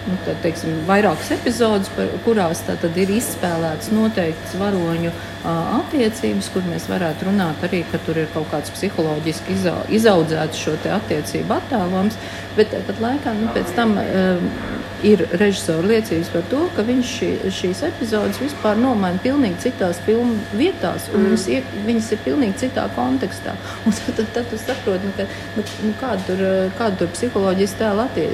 nu, 0.08 0.18
tā, 0.26 0.36
teiksim, 0.44 0.82
vairākas 0.88 1.32
epizodes, 1.38 1.92
par, 1.96 2.10
kurās 2.26 2.64
ir 2.88 3.14
izspēlētas 3.18 3.92
noteiktas 3.96 4.56
varoņu 4.60 5.12
uh, 5.12 5.50
attiecības, 5.82 6.52
kur 6.54 6.66
mēs 6.70 6.88
varētu 6.92 7.30
runāt 7.30 7.64
arī, 7.68 7.84
ka 7.92 8.02
tur 8.06 8.20
ir 8.24 8.32
kaut 8.34 8.50
kāds 8.54 8.74
psiholoģiski 8.76 9.58
izau, 9.58 9.78
izaudzēts 10.00 10.64
šo 10.64 10.78
attiecību 10.98 11.58
attēlojums, 11.60 12.20
bet 12.58 12.74
tāpat 12.74 13.04
laikā 13.04 13.38
nu, 13.42 13.52
pēc 13.56 13.78
tam. 13.78 13.98
Uh, 14.02 14.77
ir 15.06 15.24
režisora 15.38 15.86
liecības 15.88 16.30
par 16.34 16.46
to, 16.52 16.62
ka 16.76 16.86
viņš 16.88 17.12
šī, 17.20 17.30
šīs 17.54 17.84
epizodes 17.88 18.40
vispār 18.42 18.80
nomaina 18.80 19.22
pilnīgi 19.24 19.68
citās 19.68 20.00
filmu 20.06 20.38
vietās, 20.58 21.08
un 21.12 21.22
mm. 21.22 21.28
viņas, 21.28 21.46
iek, 21.54 21.74
viņas 21.88 22.12
ir 22.14 22.22
pilnīgi 22.26 22.62
citā 22.66 22.88
kontekstā. 22.96 23.56
Un 23.88 23.96
tad, 23.96 24.18
tad, 24.18 24.32
tad 24.36 24.50
tu 24.52 24.60
saproti, 24.60 25.08
nu, 25.08 25.14
ka, 25.18 25.26
nu, 25.56 25.64
nu, 25.86 25.94
kāda 26.02 26.26
tur, 26.28 26.42
kāda 26.78 27.00
tur 27.02 27.12
psiholoģiski 27.14 27.80
tēla 27.80 28.08
attī, 28.08 28.26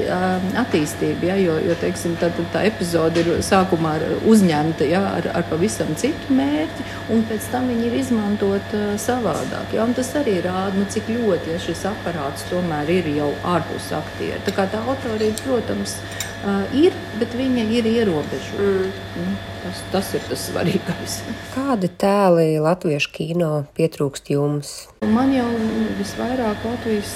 attīstība, 0.64 1.30
ja, 1.30 1.38
jo, 1.42 1.58
jo 1.68 1.78
teiksim, 1.82 2.16
tad 2.22 2.38
tā 2.54 2.64
epizode 2.70 3.22
ir 3.22 3.32
sākumā 3.46 3.96
uzņemta 4.30 4.88
ja, 4.90 5.04
ar, 5.20 5.30
ar 5.38 5.48
pavisam 5.52 5.94
citu 6.00 6.34
mērķi, 6.34 6.88
un 7.14 7.24
pēc 7.30 7.50
tam 7.54 7.70
viņi 7.72 7.88
ir 7.90 7.98
izmantot 8.00 8.76
uh, 8.78 8.94
savādāk. 9.02 9.76
Ja, 9.78 9.88
tas 9.96 10.14
arī 10.20 10.40
rāda, 10.44 10.74
nu, 10.78 10.88
cik 10.90 11.12
ļoti 11.14 11.54
ja, 11.54 11.62
šis 11.62 11.86
aparāts 11.92 12.48
tomēr 12.50 12.90
ir 12.94 13.10
jau 13.18 13.32
ārpus 13.54 13.92
aktieru. 13.98 14.42
Tā 14.48 14.56
kā 14.56 14.68
tā 14.72 14.82
autorība, 14.84 15.38
protams, 15.46 15.98
uh, 16.44 16.76
ir, 16.78 16.96
bet 17.20 17.34
viņa 17.38 17.66
ir 17.80 17.90
ierobežota. 17.90 18.62
Mm. 18.62 18.94
Nu, 19.24 19.36
tas, 19.64 19.82
tas 19.94 20.12
ir 20.18 20.24
tas 20.28 20.46
svarīgais. 20.50 21.18
Kādi 21.54 21.90
tēli 22.02 22.48
latviešu 22.64 23.12
kino 23.16 23.52
pietrūkst 23.78 24.32
jums? 24.34 24.74
Man 25.04 25.34
jau 25.36 25.48
visvairāk 26.00 26.64
Latvijas 26.68 27.14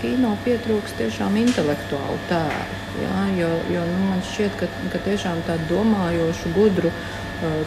kino 0.00 0.34
pietrūkst 0.44 1.00
tiešām 1.00 1.36
intelektuālu 1.40 2.18
tēlu. 2.30 2.78
Jā, 3.00 3.24
jo 3.38 3.50
jo 3.74 3.86
nu, 3.88 4.04
man 4.10 4.22
šķiet, 4.32 4.56
ka, 4.60 4.68
ka 4.92 5.02
tiešām 5.06 5.42
tādu 5.48 5.68
domājošu, 5.74 6.54
gudru 6.56 6.92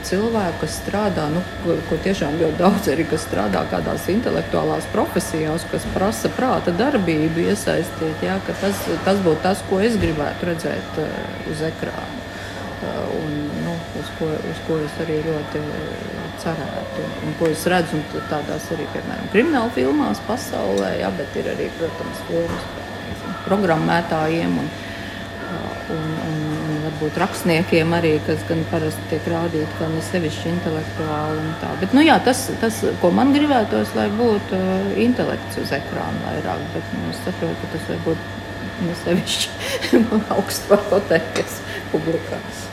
cilvēku, 0.06 0.60
kas 0.62 0.76
strādā, 0.82 1.28
nu, 1.34 1.42
ko, 1.64 1.76
ko 1.90 1.98
tiešām 2.06 2.36
ļoti 2.38 2.60
daudz 2.60 2.90
arī, 2.94 3.06
kas 3.10 3.26
strādā 3.26 3.64
kādās 3.72 4.06
intelektuālās 4.14 4.86
profesijās, 4.94 5.66
kas 5.72 5.88
prasa 5.96 6.30
prāta 6.34 6.74
darbību, 6.78 7.48
iesaistīt, 7.48 8.22
jā, 8.26 8.38
tas, 8.50 8.84
tas 9.06 9.24
būtu 9.26 9.42
tas, 9.46 9.64
ko 9.70 9.82
es 9.82 9.98
gribētu 10.02 10.52
redzēt 10.52 11.02
uh, 11.02 11.10
uz 11.50 11.66
ekrāna. 11.66 12.22
Uh, 12.84 13.16
un, 13.18 13.36
nu, 13.64 13.74
uz, 14.02 14.14
ko, 14.20 14.30
uz 14.52 14.62
ko 14.68 14.78
es 14.84 15.02
arī 15.06 15.22
ļoti 15.26 15.64
cerētu. 16.44 17.10
Un, 17.24 17.36
ko 17.40 17.50
es 17.50 17.66
redzu 17.72 18.02
tādās 18.30 18.70
arī, 18.76 18.86
piemēram, 18.94 19.30
krimināla 19.34 19.74
filmās 19.74 20.22
pasaulē, 20.28 20.98
jā, 21.02 21.12
bet 21.18 21.38
ir 21.40 21.50
arī, 21.56 21.70
protams, 21.80 22.26
filmas 22.30 22.72
programmētājiem. 23.48 24.58
Un, 24.64 24.74
un, 25.54 25.96
un, 25.98 26.14
un 26.28 26.33
varbūt 27.04 27.20
rakstniekiem 27.20 27.94
arī, 27.98 28.14
kas 28.24 28.44
gan 28.48 28.62
parasti 28.72 29.04
tiek 29.12 29.26
rādīti, 29.28 29.68
ka 29.76 29.90
ne 29.92 30.02
sevišķi 30.08 30.52
intelektuāli. 30.54 31.44
Bet, 31.82 31.96
nu, 31.96 32.04
jā, 32.06 32.16
tas, 32.24 32.46
tas, 32.62 32.80
ko 33.02 33.12
man 33.12 33.34
gribētos, 33.36 33.92
lai 33.98 34.08
būtu 34.14 34.56
uh, 34.56 34.94
intelekts 35.04 35.60
uz 35.60 35.74
ekrāna 35.76 36.24
vairāk, 36.24 36.64
bet 36.76 36.94
nu, 36.96 37.10
es 37.12 37.20
saprotu, 37.26 37.60
ka 37.60 37.74
tas 37.76 37.90
varbūt 37.92 38.30
ne 38.88 38.96
sevišķi 39.04 40.04
augstu 40.38 40.72
var 40.72 40.88
kotēties 40.94 41.60
publikās. 41.92 42.70